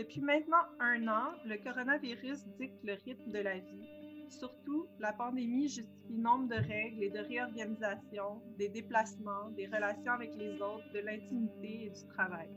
Depuis 0.00 0.22
maintenant 0.22 0.64
un 0.78 1.06
an, 1.08 1.34
le 1.44 1.58
coronavirus 1.58 2.46
dicte 2.58 2.82
le 2.84 2.94
rythme 3.04 3.32
de 3.32 3.40
la 3.40 3.58
vie. 3.58 3.86
Surtout, 4.30 4.86
la 4.98 5.12
pandémie 5.12 5.68
justifie 5.68 6.16
nombre 6.16 6.48
de 6.48 6.54
règles 6.54 7.02
et 7.02 7.10
de 7.10 7.18
réorganisations, 7.18 8.40
des 8.56 8.70
déplacements, 8.70 9.50
des 9.58 9.66
relations 9.66 10.12
avec 10.12 10.34
les 10.38 10.54
autres, 10.54 10.90
de 10.94 11.00
l'intimité 11.00 11.84
et 11.84 11.90
du 11.90 12.06
travail. 12.14 12.48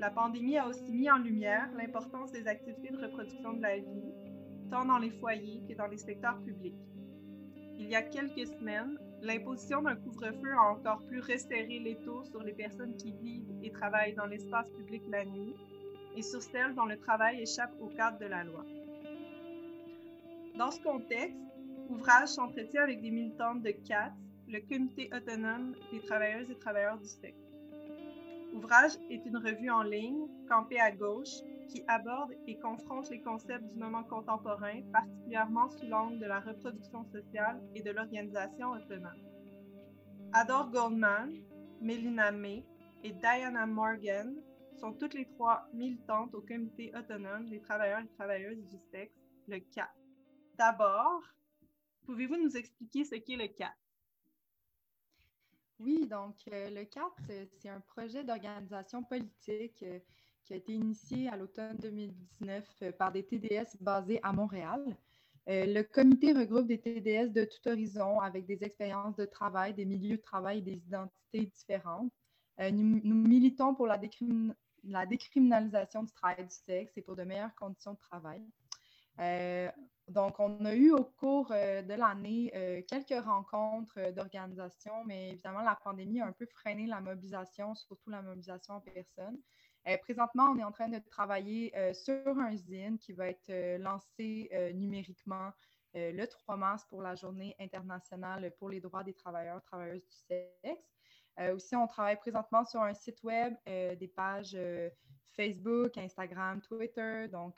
La 0.00 0.10
pandémie 0.10 0.58
a 0.58 0.66
aussi 0.66 0.92
mis 0.92 1.08
en 1.08 1.18
lumière 1.18 1.70
l'importance 1.76 2.32
des 2.32 2.48
activités 2.48 2.90
de 2.90 3.00
reproduction 3.00 3.52
de 3.52 3.62
la 3.62 3.76
vie, 3.76 4.12
tant 4.68 4.86
dans 4.86 4.98
les 4.98 5.12
foyers 5.20 5.62
que 5.68 5.74
dans 5.76 5.86
les 5.86 5.98
secteurs 5.98 6.42
publics. 6.42 6.82
Il 7.78 7.88
y 7.88 7.94
a 7.94 8.02
quelques 8.02 8.48
semaines, 8.58 8.98
l'imposition 9.22 9.82
d'un 9.82 9.94
couvre-feu 9.94 10.52
a 10.52 10.72
encore 10.72 11.00
plus 11.06 11.20
resserré 11.20 11.78
les 11.78 11.96
taux 12.04 12.24
sur 12.24 12.42
les 12.42 12.54
personnes 12.54 12.96
qui 12.96 13.12
vivent 13.12 13.54
et 13.62 13.70
travaillent 13.70 14.16
dans 14.16 14.26
l'espace 14.26 14.68
public 14.76 15.04
la 15.08 15.24
nuit 15.24 15.54
et 16.16 16.22
sur 16.22 16.42
celles 16.42 16.74
dont 16.74 16.86
le 16.86 16.98
travail 16.98 17.40
échappe 17.40 17.72
au 17.80 17.88
cadre 17.88 18.18
de 18.18 18.26
la 18.26 18.44
loi. 18.44 18.64
Dans 20.56 20.70
ce 20.70 20.80
contexte, 20.80 21.36
Ouvrage 21.88 22.28
s'entretient 22.28 22.82
avec 22.82 23.00
des 23.00 23.10
militantes 23.10 23.62
de 23.62 23.70
CAT, 23.70 24.12
le 24.48 24.60
Comité 24.60 25.08
autonome 25.14 25.74
des 25.92 26.00
travailleuses 26.00 26.50
et 26.50 26.58
travailleurs 26.58 26.98
du 26.98 27.06
sexe. 27.06 27.38
Ouvrage 28.54 28.92
est 29.10 29.24
une 29.24 29.36
revue 29.36 29.70
en 29.70 29.82
ligne, 29.82 30.26
campée 30.48 30.80
à 30.80 30.90
gauche, 30.90 31.42
qui 31.68 31.84
aborde 31.88 32.32
et 32.46 32.58
confronte 32.58 33.10
les 33.10 33.20
concepts 33.20 33.66
du 33.72 33.78
moment 33.78 34.04
contemporain, 34.04 34.82
particulièrement 34.92 35.68
sous 35.68 35.86
l'angle 35.86 36.18
de 36.18 36.26
la 36.26 36.40
reproduction 36.40 37.04
sociale 37.04 37.60
et 37.74 37.82
de 37.82 37.90
l'organisation 37.90 38.70
autonome. 38.70 39.20
Adore 40.32 40.70
Goldman, 40.70 41.34
Melina 41.80 42.30
May 42.30 42.64
et 43.04 43.12
Diana 43.12 43.66
Morgan 43.66 44.34
sont 44.78 44.92
toutes 44.92 45.14
les 45.14 45.26
trois 45.26 45.68
militantes 45.72 46.34
au 46.34 46.40
Comité 46.40 46.92
autonome 46.96 47.48
des 47.48 47.60
travailleurs 47.60 48.00
et 48.00 48.08
travailleuses 48.08 48.64
du 48.68 48.78
sexe, 48.90 49.14
le 49.48 49.58
CAT. 49.58 49.90
D'abord, 50.58 51.22
pouvez-vous 52.04 52.36
nous 52.36 52.56
expliquer 52.56 53.04
ce 53.04 53.16
qu'est 53.16 53.36
le 53.36 53.48
CAT? 53.48 53.74
Oui, 55.78 56.06
donc 56.06 56.36
euh, 56.52 56.70
le 56.70 56.84
CAT, 56.84 57.10
c'est 57.60 57.68
un 57.68 57.80
projet 57.80 58.24
d'organisation 58.24 59.02
politique 59.02 59.82
euh, 59.82 59.98
qui 60.44 60.54
a 60.54 60.56
été 60.56 60.72
initié 60.72 61.28
à 61.28 61.36
l'automne 61.36 61.76
2019 61.76 62.64
euh, 62.82 62.92
par 62.92 63.12
des 63.12 63.24
TDS 63.24 63.76
basés 63.80 64.20
à 64.22 64.32
Montréal. 64.32 64.82
le 65.46 65.82
comité 65.82 66.32
regroupe 66.32 66.66
des 66.66 66.80
TDS 66.80 67.30
de 67.30 67.44
tout 67.44 67.68
horizon 67.68 68.20
avec 68.20 68.46
des 68.46 68.64
expériences 68.64 69.16
de 69.16 69.26
travail, 69.26 69.74
des 69.74 69.84
milieux 69.84 70.16
de 70.16 70.22
travail 70.22 70.58
et 70.58 70.62
des 70.62 70.78
identités 70.86 71.46
différentes. 71.46 72.12
nous, 72.58 73.14
militons 73.14 73.74
pour 73.74 73.86
la, 73.86 73.98
la, 74.86 75.06
décriminalisation 75.06 76.02
du 76.02 76.12
travail 76.12 76.44
du 76.44 76.54
sexe 76.54 76.96
et 76.96 77.02
pour 77.02 77.16
de 77.16 77.24
meilleures 77.24 77.54
conditions 77.54 77.94
de 77.94 77.98
travail. 77.98 78.42
Donc, 80.08 80.38
on 80.38 80.64
a 80.64 80.74
eu 80.74 80.92
au 80.92 81.02
cours 81.02 81.50
euh, 81.50 81.82
de 81.82 81.94
l'année 81.94 82.52
euh, 82.54 82.80
quelques 82.86 83.24
rencontres 83.24 84.12
d'organisation, 84.12 85.04
mais 85.04 85.30
évidemment, 85.30 85.62
la 85.62 85.74
pandémie 85.74 86.20
a 86.20 86.26
un 86.26 86.32
peu 86.32 86.46
freiné 86.46 86.86
la 86.86 87.00
mobilisation, 87.00 87.74
surtout 87.74 88.10
la 88.10 88.22
mobilisation 88.22 88.74
en 88.74 88.80
personne. 88.80 89.36
Euh, 89.88 89.96
présentement, 89.98 90.44
on 90.52 90.58
est 90.58 90.64
en 90.64 90.70
train 90.70 90.88
de 90.88 90.98
travailler 90.98 91.72
sur 91.92 92.38
un 92.38 92.56
zine 92.56 92.98
qui 92.98 93.12
va 93.12 93.28
être 93.28 93.78
lancé 93.78 94.50
numériquement 94.74 95.50
le 95.94 96.24
3 96.24 96.56
mars 96.56 96.84
pour 96.88 97.02
la 97.02 97.14
Journée 97.14 97.54
internationale 97.60 98.52
pour 98.58 98.68
les 98.68 98.80
droits 98.80 99.04
des 99.04 99.14
travailleurs, 99.14 99.62
travailleuses 99.62 100.04
du 100.04 100.16
sexe. 100.28 100.95
Aussi, 101.52 101.76
on 101.76 101.86
travaille 101.86 102.16
présentement 102.16 102.64
sur 102.64 102.82
un 102.82 102.94
site 102.94 103.22
web, 103.22 103.54
des 103.66 104.12
pages 104.14 104.56
Facebook, 105.36 105.96
Instagram, 105.98 106.60
Twitter. 106.62 107.28
Donc, 107.28 107.56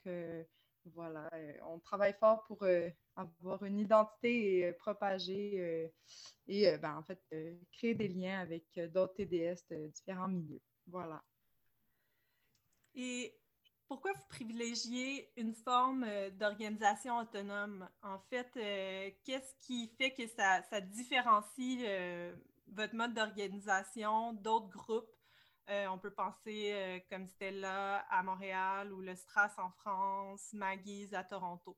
voilà, 0.95 1.29
euh, 1.35 1.53
on 1.67 1.79
travaille 1.79 2.15
fort 2.15 2.45
pour 2.45 2.63
euh, 2.63 2.89
avoir 3.17 3.65
une 3.65 3.79
identité 3.79 4.59
et 4.59 4.67
euh, 4.67 4.73
propager 4.73 5.91
et 6.47 6.77
ben, 6.79 6.97
en 6.97 7.03
fait 7.03 7.23
créer 7.73 7.95
des 7.95 8.09
liens 8.09 8.41
avec 8.41 8.65
d'autres 8.93 9.15
TDS 9.15 9.67
de 9.71 9.89
différents 9.89 10.29
milieux. 10.29 10.61
Voilà. 10.87 11.23
Et 12.95 13.35
pourquoi 13.87 14.13
vous 14.13 14.25
privilégiez 14.29 15.31
une 15.37 15.55
forme 15.55 16.07
d'organisation 16.33 17.19
autonome? 17.19 17.89
En 18.03 18.19
fait, 18.19 18.51
qu'est-ce 19.25 19.55
qui 19.59 19.89
fait 19.99 20.13
que 20.13 20.27
ça, 20.27 20.63
ça 20.71 20.81
différencie 20.81 21.87
votre 22.73 22.95
mode 22.95 23.15
d'organisation 23.15 24.33
d'autres 24.35 24.69
groupes 24.69 25.19
euh, 25.71 25.87
on 25.89 25.99
peut 25.99 26.11
penser 26.11 26.73
euh, 26.73 26.99
comme 27.11 27.27
Stella 27.27 27.99
à 28.11 28.23
Montréal 28.23 28.91
ou 28.93 29.03
le 29.03 29.15
Strass 29.15 29.59
en 29.59 29.71
France, 29.71 30.51
Maggie's 30.55 31.13
à 31.13 31.25
Toronto. 31.25 31.77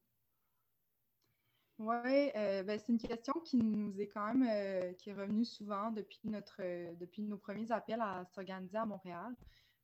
Oui, 1.78 2.31
euh, 2.37 2.62
ben, 2.62 2.78
c'est 2.78 2.93
une 2.93 3.01
question 3.01 3.33
qui 3.45 3.56
nous 3.56 4.01
est 4.01 4.06
quand 4.06 4.33
même 4.33 4.95
qui 4.97 5.11
est 5.11 5.15
revenue 5.15 5.47
souvent 5.47 5.91
depuis, 5.91 6.21
depuis 6.25 7.22
nos 7.22 7.39
premiers 7.39 7.72
appels 7.72 8.03
à 8.03 8.25
s'organiser 8.27 8.77
à 8.77 8.84
Montréal. 8.84 9.34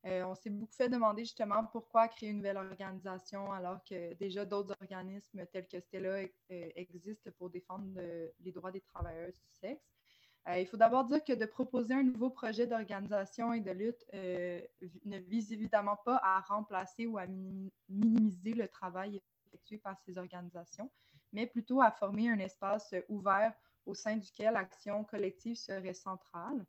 on 0.03 0.35
s'est 0.35 0.51
beaucoup 0.51 0.75
fait 0.75 0.89
demander 0.89 1.25
justement 1.25 1.65
pourquoi 1.65 2.07
créer 2.07 2.29
une 2.29 2.37
nouvelle 2.37 2.57
organisation 2.57 3.51
alors 3.51 3.83
que 3.83 4.13
déjà 4.13 4.45
d'autres 4.45 4.75
organismes 4.79 5.43
tels 5.47 5.67
que 5.67 5.79
Stella 5.79 6.21
existent 6.49 7.31
pour 7.39 7.49
défendre 7.49 7.99
les 8.39 8.51
droits 8.51 8.71
des 8.71 8.81
travailleurs 8.81 9.31
du 9.31 9.41
sexe. 9.59 9.96
Euh, 10.47 10.59
il 10.59 10.67
faut 10.67 10.77
d'abord 10.77 11.03
dire 11.05 11.23
que 11.23 11.33
de 11.33 11.45
proposer 11.45 11.93
un 11.93 12.03
nouveau 12.03 12.29
projet 12.29 12.67
d'organisation 12.67 13.53
et 13.53 13.59
de 13.59 13.71
lutte 13.71 14.05
euh, 14.13 14.61
ne 15.03 15.17
vise 15.17 15.51
évidemment 15.51 15.97
pas 16.05 16.19
à 16.23 16.39
remplacer 16.39 17.05
ou 17.05 17.17
à 17.17 17.25
minimiser 17.89 18.53
le 18.53 18.67
travail 18.67 19.21
effectué 19.47 19.77
par 19.77 19.99
ces 20.05 20.17
organisations, 20.17 20.89
mais 21.33 21.47
plutôt 21.47 21.81
à 21.81 21.91
former 21.91 22.29
un 22.29 22.39
espace 22.39 22.95
ouvert 23.09 23.53
au 23.85 23.93
sein 23.93 24.15
duquel 24.15 24.53
l'action 24.53 25.03
collective 25.03 25.57
serait 25.57 25.93
centrale. 25.93 26.65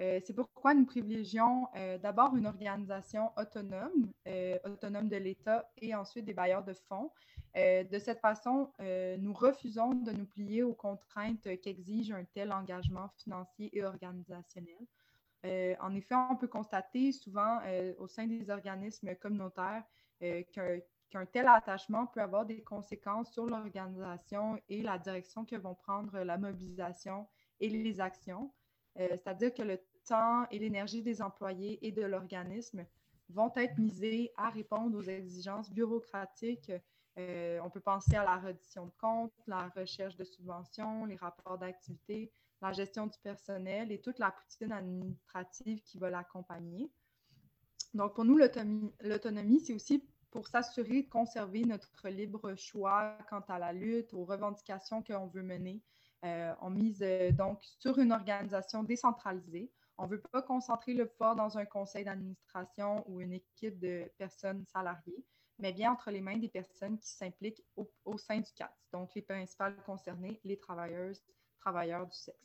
Euh, 0.00 0.20
c'est 0.24 0.34
pourquoi 0.34 0.74
nous 0.74 0.86
privilégions 0.86 1.66
d'abord 2.02 2.36
une 2.36 2.46
organisation 2.46 3.30
autonome, 3.36 4.12
autonome 4.64 5.08
de 5.08 5.16
l'État 5.16 5.68
et 5.78 5.94
ensuite 5.94 6.24
des 6.24 6.34
bailleurs 6.34 6.64
de 6.64 6.74
fonds, 6.88 7.10
euh, 7.56 7.82
de 7.84 7.98
cette 7.98 8.20
façon, 8.20 8.72
euh, 8.80 9.16
nous 9.18 9.32
refusons 9.32 9.94
de 9.94 10.12
nous 10.12 10.26
plier 10.26 10.62
aux 10.62 10.74
contraintes 10.74 11.48
qu'exige 11.60 12.12
un 12.12 12.24
tel 12.24 12.52
engagement 12.52 13.08
financier 13.16 13.76
et 13.76 13.84
organisationnel. 13.84 14.86
Euh, 15.46 15.74
en 15.80 15.94
effet, 15.94 16.14
on 16.14 16.36
peut 16.36 16.48
constater 16.48 17.12
souvent 17.12 17.60
au 17.98 18.06
sein 18.06 18.26
des 18.26 18.50
organismes 18.50 19.14
communautaires 19.16 19.84
qu'un 20.20 21.26
tel 21.32 21.46
attachement 21.46 22.06
peut 22.06 22.20
avoir 22.20 22.44
des 22.44 22.62
conséquences 22.62 23.32
sur 23.32 23.46
l'organisation 23.46 24.58
et 24.68 24.82
la 24.82 24.98
direction 24.98 25.44
que 25.44 25.56
vont 25.56 25.74
prendre 25.74 26.18
la 26.18 26.38
mobilisation 26.38 27.28
et 27.60 27.68
les 27.68 28.00
actions. 28.00 28.52
C'est-à-dire 28.96 29.54
que 29.54 29.62
le 29.62 29.78
temps 30.06 30.46
et 30.50 30.58
l'énergie 30.58 31.02
des 31.02 31.22
employés 31.22 31.78
et 31.86 31.92
de 31.92 32.02
l'organisme 32.02 32.84
vont 33.28 33.52
être 33.56 33.78
misés 33.78 34.32
à 34.36 34.50
répondre 34.50 34.96
aux 34.98 35.02
exigences 35.02 35.70
bureaucratiques 35.70 36.72
euh, 37.18 37.58
on 37.64 37.70
peut 37.70 37.80
penser 37.80 38.14
à 38.14 38.22
la 38.22 38.36
reddition 38.36 38.86
de 38.86 38.92
comptes, 38.98 39.32
la 39.46 39.68
recherche 39.74 40.16
de 40.16 40.24
subventions, 40.24 41.04
les 41.04 41.16
rapports 41.16 41.58
d'activité, 41.58 42.30
la 42.62 42.72
gestion 42.72 43.06
du 43.08 43.18
personnel 43.18 43.90
et 43.90 44.00
toute 44.00 44.20
la 44.20 44.30
poutine 44.30 44.72
administrative 44.72 45.82
qui 45.82 45.98
va 45.98 46.10
l'accompagner. 46.10 46.90
Donc, 47.94 48.14
pour 48.14 48.24
nous, 48.24 48.38
l'autonomie, 48.38 49.60
c'est 49.60 49.74
aussi 49.74 50.04
pour 50.30 50.46
s'assurer 50.46 51.02
de 51.02 51.08
conserver 51.08 51.64
notre 51.64 52.08
libre 52.08 52.54
choix 52.54 53.18
quant 53.28 53.42
à 53.48 53.58
la 53.58 53.72
lutte, 53.72 54.14
aux 54.14 54.24
revendications 54.24 55.02
qu'on 55.02 55.26
veut 55.26 55.42
mener. 55.42 55.82
Euh, 56.24 56.52
on 56.60 56.70
mise 56.70 57.02
euh, 57.02 57.30
donc 57.32 57.60
sur 57.62 57.98
une 57.98 58.12
organisation 58.12 58.82
décentralisée. 58.82 59.70
On 59.98 60.04
ne 60.04 60.10
veut 60.10 60.20
pas 60.32 60.42
concentrer 60.42 60.94
le 60.94 61.06
pouvoir 61.06 61.36
dans 61.36 61.58
un 61.58 61.64
conseil 61.64 62.04
d'administration 62.04 63.04
ou 63.08 63.20
une 63.20 63.32
équipe 63.32 63.78
de 63.78 64.10
personnes 64.18 64.64
salariées 64.66 65.24
mais 65.58 65.72
bien 65.72 65.92
entre 65.92 66.10
les 66.10 66.20
mains 66.20 66.36
des 66.36 66.48
personnes 66.48 66.98
qui 66.98 67.10
s'impliquent 67.10 67.64
au, 67.76 68.18
sein 68.18 68.38
du 68.38 68.50
CAT, 68.52 68.72
donc 68.92 69.14
les 69.14 69.22
principales 69.22 69.76
concernées, 69.84 70.40
les 70.44 70.58
travailleuses, 70.58 71.22
travailleurs 71.60 72.06
du 72.06 72.16
sexe. 72.16 72.38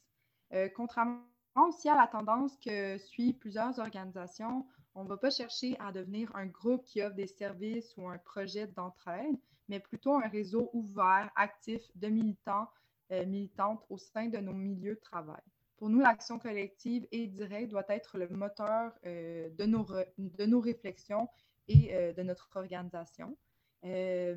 Euh, 0.53 0.69
contrairement 0.75 1.21
aussi 1.67 1.89
à 1.89 1.95
la 1.95 2.07
tendance 2.07 2.57
que 2.57 2.97
suivent 2.97 3.37
plusieurs 3.37 3.77
organisations, 3.79 4.65
on 4.95 5.03
ne 5.03 5.09
va 5.09 5.17
pas 5.17 5.29
chercher 5.29 5.77
à 5.79 5.91
devenir 5.91 6.35
un 6.35 6.47
groupe 6.47 6.83
qui 6.85 7.01
offre 7.01 7.15
des 7.15 7.27
services 7.27 7.95
ou 7.97 8.07
un 8.07 8.17
projet 8.17 8.67
d'entraide, 8.67 9.35
mais 9.67 9.79
plutôt 9.79 10.15
un 10.15 10.27
réseau 10.27 10.69
ouvert, 10.73 11.31
actif 11.35 11.81
de 11.95 12.07
militants, 12.07 12.67
euh, 13.13 13.25
militantes 13.25 13.85
au 13.89 13.97
sein 13.97 14.27
de 14.27 14.37
nos 14.37 14.53
milieux 14.53 14.95
de 14.95 14.99
travail. 14.99 15.41
Pour 15.77 15.89
nous, 15.89 15.99
l'action 15.99 16.39
collective 16.39 17.07
et 17.11 17.27
directe 17.27 17.69
doit 17.71 17.85
être 17.89 18.17
le 18.17 18.27
moteur 18.29 18.93
euh, 19.05 19.49
de, 19.57 19.65
nos 19.65 19.85
de 20.17 20.45
nos 20.45 20.59
réflexions 20.59 21.27
et 21.67 21.93
euh, 21.93 22.13
de 22.13 22.23
notre 22.23 22.49
organisation. 22.55 23.37
Euh, 23.85 24.35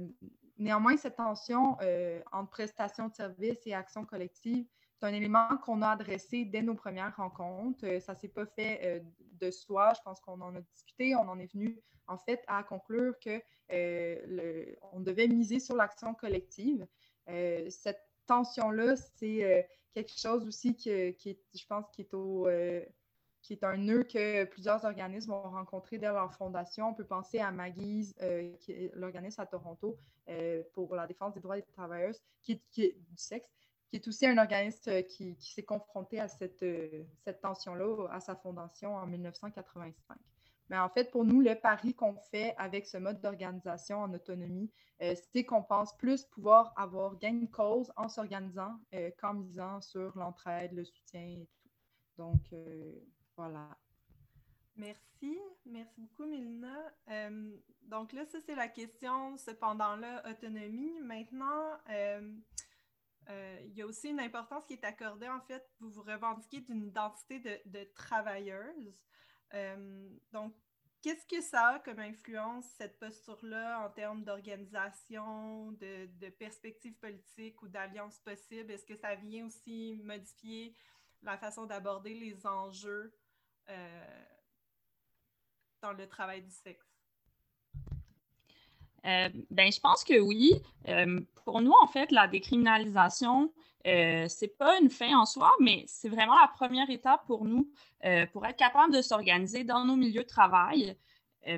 néanmoins, 0.59 0.97
cette 0.97 1.17
tension 1.17 1.77
euh, 1.83 2.21
entre 2.33 2.51
prestation 2.51 3.09
de 3.09 3.15
services 3.15 3.67
et 3.67 3.75
action 3.75 4.05
collective 4.05 4.67
c'est 4.99 5.07
un 5.07 5.13
élément 5.13 5.59
qu'on 5.59 5.83
a 5.83 5.91
adressé 5.91 6.47
dès 6.47 6.63
nos 6.63 6.75
premières 6.75 7.15
rencontres. 7.17 8.01
ça 8.01 8.15
ne 8.15 8.19
s'est 8.19 8.29
pas 8.29 8.47
fait 8.47 9.05
de 9.33 9.51
soi. 9.51 9.93
Je 9.95 10.01
pense 10.03 10.21
qu'on 10.21 10.41
en 10.41 10.57
a 10.57 10.61
discuté. 10.63 11.15
On 11.15 11.29
en 11.29 11.39
est 11.39 11.53
venu, 11.53 11.79
en 12.07 12.17
fait, 12.17 12.43
à 12.47 12.63
conclure 12.63 13.13
qu'on 13.23 15.01
devait 15.01 15.29
miser 15.29 15.61
sur 15.61 15.77
l'action 15.77 16.15
collective. 16.15 16.87
cette 17.27 18.06
tension-là, 18.27 18.97
c'est 18.97 19.69
quelque 19.95 20.13
chose 20.19 20.47
aussi 20.47 20.75
qui, 20.75 20.91
est, 20.91 21.39
je 21.55 21.67
pense, 21.67 21.85
qui 21.93 22.03
est 22.03 22.15
au 22.15 22.49
qui 23.47 23.53
est 23.53 23.65
un 23.65 23.77
nœud 23.77 24.03
que 24.03 24.45
plusieurs 24.45 24.85
organismes 24.85 25.33
ont 25.33 25.51
rencontré 25.51 25.99
dès 25.99 26.09
leur 26.09 26.35
fondation. 26.35 26.89
On 26.89 26.95
peut 26.95 27.05
penser 27.05 27.39
à 27.39 27.53
Maggie's, 27.53 28.13
euh, 28.21 28.53
l'organisme 28.95 29.41
à 29.41 29.47
Toronto 29.47 29.97
euh, 30.29 30.65
pour 30.73 30.95
la 30.97 31.07
défense 31.07 31.33
des 31.33 31.41
droits 31.41 31.55
des 31.55 31.63
travailleuses, 31.63 32.21
qui 32.43 32.61
est, 32.77 32.99
du 32.99 33.17
sexe, 33.17 33.49
qui 33.89 33.97
est 33.97 34.09
aussi 34.09 34.27
un 34.27 34.37
organisme 34.37 35.05
qui, 35.05 35.37
s'est 35.39 35.63
confronté 35.63 36.19
à 36.19 36.27
cette, 36.27 36.65
euh, 36.65 37.05
cette 37.25 37.41
tension-là 37.41 38.09
à 38.11 38.19
sa 38.19 38.35
fondation 38.35 38.97
en 38.97 39.07
1985. 39.07 40.19
Mais 40.69 40.79
en 40.79 40.89
fait, 40.89 41.11
pour 41.11 41.25
nous, 41.25 41.41
le 41.41 41.55
pari 41.55 41.95
qu'on 41.95 42.17
fait 42.31 42.55
avec 42.59 42.87
ce 42.87 42.99
mode 42.99 43.21
d'organisation 43.21 43.99
en 43.99 44.13
autonomie, 44.13 44.71
c'est 45.01 45.45
qu'on 45.45 45.63
pense 45.63 45.97
plus 45.97 46.25
pouvoir 46.25 46.73
avoir 46.77 47.19
gain 47.19 47.35
de 47.35 47.47
cause 47.47 47.93
en 47.97 48.09
s'organisant 48.09 48.81
qu'en 49.19 49.35
misant 49.35 49.81
sur 49.81 50.17
l'entraide, 50.17 50.73
le 50.73 50.85
soutien 50.85 51.21
et 51.21 51.49
tout. 51.61 51.71
Donc, 52.17 52.41
voilà. 53.37 53.77
Merci. 54.77 55.39
Merci 55.65 56.01
beaucoup, 56.01 56.27
Mélina. 56.27 56.93
Euh, 57.09 57.57
donc 57.83 58.13
là, 58.13 58.25
ça, 58.27 58.39
c'est 58.45 58.55
la 58.55 58.69
question, 58.69 59.37
cependant 59.37 59.97
là, 59.97 60.23
autonomie. 60.31 61.01
Maintenant, 61.01 61.73
euh, 61.91 62.33
euh, 63.31 63.59
il 63.65 63.73
y 63.73 63.83
a 63.83 63.87
aussi 63.87 64.11
une 64.11 64.21
importance 64.21 64.67
qui 64.67 64.75
est 64.75 64.85
accordée, 64.85 65.29
en 65.29 65.41
fait, 65.41 65.67
vous 65.81 65.91
vous 65.91 66.03
revendiquez 66.03 66.61
d'une 66.61 66.85
identité 66.85 67.41
de, 67.41 67.59
de 67.67 67.85
travailleuse. 67.95 68.95
Donc, 70.33 70.55
qu'est-ce 71.03 71.27
que 71.27 71.41
ça 71.41 71.67
a 71.69 71.79
comme 71.79 72.01
influence, 72.01 72.65
cette 72.77 72.99
posture-là, 72.99 73.87
en 73.87 73.91
termes 73.91 74.25
d'organisation, 74.25 75.73
de, 75.73 76.07
de 76.19 76.29
perspective 76.31 76.95
politique 76.95 77.63
ou 77.63 77.69
d'alliance 77.69 78.19
possible? 78.19 78.73
Est-ce 78.73 78.85
que 78.85 78.97
ça 78.97 79.15
vient 79.15 79.47
aussi 79.47 80.01
modifier 80.03 80.75
la 81.23 81.39
façon 81.39 81.67
d'aborder 81.67 82.15
les 82.15 82.47
enjeux 82.47 83.15
euh, 83.69 84.25
dans 85.83 85.93
le 85.93 86.07
travail 86.09 86.43
du 86.43 86.51
sexe? 86.51 86.87
Euh, 89.05 89.29
ben, 89.51 89.71
je 89.71 89.81
pense 89.81 90.03
que 90.03 90.19
oui. 90.19 90.61
Euh, 90.89 91.21
pour 91.45 91.61
nous, 91.61 91.75
en 91.81 91.87
fait, 91.87 92.11
la 92.11 92.27
décriminalisation, 92.27 93.53
euh, 93.87 94.27
c'est 94.29 94.57
pas 94.57 94.79
une 94.81 94.91
fin 94.91 95.17
en 95.17 95.27
soi, 95.27 95.53
mais 95.61 95.85
c'est 95.87 96.09
vraiment 96.09 96.39
la 96.39 96.49
première 96.49 96.91
étape 96.91 97.27
pour 97.27 97.45
nous 97.45 97.71
pour 98.33 98.47
être 98.47 98.57
capable 98.57 98.95
de 98.95 99.03
s'organiser 99.03 99.65
dans 99.65 99.85
nos 99.85 99.97
milieux 99.97 100.23
de 100.23 100.29
travail. 100.29 100.97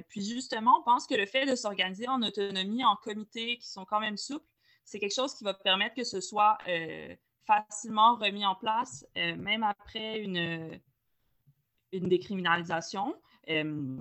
puis 0.09 0.25
justement, 0.25 0.79
on 0.81 0.83
pense 0.83 1.07
que 1.07 1.15
le 1.15 1.27
fait 1.27 1.45
de 1.45 1.55
s'organiser 1.55 2.09
en 2.09 2.23
autonomie, 2.23 2.85
en 2.85 2.97
comités 2.97 3.59
qui 3.59 3.69
sont 3.69 3.85
quand 3.85 4.01
même 4.01 4.17
souples, 4.17 4.47
c'est 4.85 4.99
quelque 4.99 5.15
chose 5.15 5.35
qui 5.35 5.45
va 5.45 5.53
permettre 5.53 5.95
que 5.95 6.05
ce 6.05 6.23
soit 6.23 6.57
facilement 7.45 8.17
remis 8.17 8.47
en 8.47 8.55
place, 8.55 9.05
même 9.15 9.63
après 9.63 10.21
une, 10.21 10.81
une 11.93 12.09
décriminalisation. 12.09 13.15
Euh, 13.49 13.99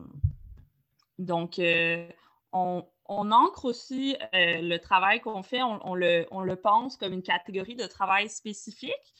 donc, 1.17 1.59
euh, 1.59 2.07
on, 2.51 2.85
on, 3.07 3.31
ancre 3.31 3.65
aussi 3.65 4.15
euh, 4.33 4.61
le 4.61 4.77
travail 4.77 5.19
qu'on 5.21 5.43
fait, 5.43 5.61
on, 5.63 5.95
le, 5.95 6.55
pense 6.55 6.97
comme 6.97 7.13
une 7.13 7.23
catégorie 7.23 7.75
de 7.75 7.85
travail 7.85 8.29
spécifique. 8.29 9.13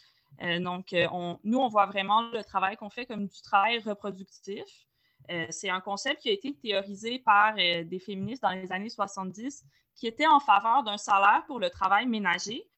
donc, 0.59 0.93
on, 1.11 1.39
nous, 1.43 1.57
on 1.57 1.67
voit 1.67 1.85
vraiment 1.85 2.21
le 2.31 2.43
travail 2.43 2.77
qu'on 2.77 2.89
fait 2.89 3.05
comme 3.05 3.27
du 3.27 3.41
travail 3.41 3.79
reproductif. 3.79 4.87
c'est 5.49 5.69
un 5.69 5.81
concept 5.81 6.21
qui 6.21 6.29
a 6.29 6.33
été 6.33 6.53
théorisé 6.55 7.19
par 7.19 7.55
des 7.55 7.99
féministes 7.99 8.43
dans 8.43 8.51
les 8.51 8.71
années 8.71 8.89
70 8.89 9.65
qui 9.97 10.07
était 10.07 10.27
en 10.27 10.39
faveur 10.39 10.83
d'un 10.83 10.97
salaire 10.97 11.43
pour 11.47 11.59
le 11.59 11.69
travail 11.69 12.05
ménager, 12.05 12.69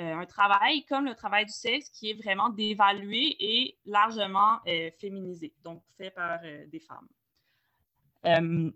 euh, 0.00 0.14
un 0.14 0.26
travail 0.26 0.84
comme 0.86 1.04
le 1.04 1.14
travail 1.14 1.44
du 1.44 1.52
sexe 1.52 1.90
qui 1.90 2.10
est 2.10 2.14
vraiment 2.14 2.48
dévalué 2.48 3.36
et 3.38 3.78
largement 3.84 4.58
euh, 4.66 4.90
féminisé, 4.98 5.52
donc 5.62 5.82
fait 5.98 6.10
par 6.10 6.40
euh, 6.42 6.64
des 6.66 6.80
femmes. 6.80 7.08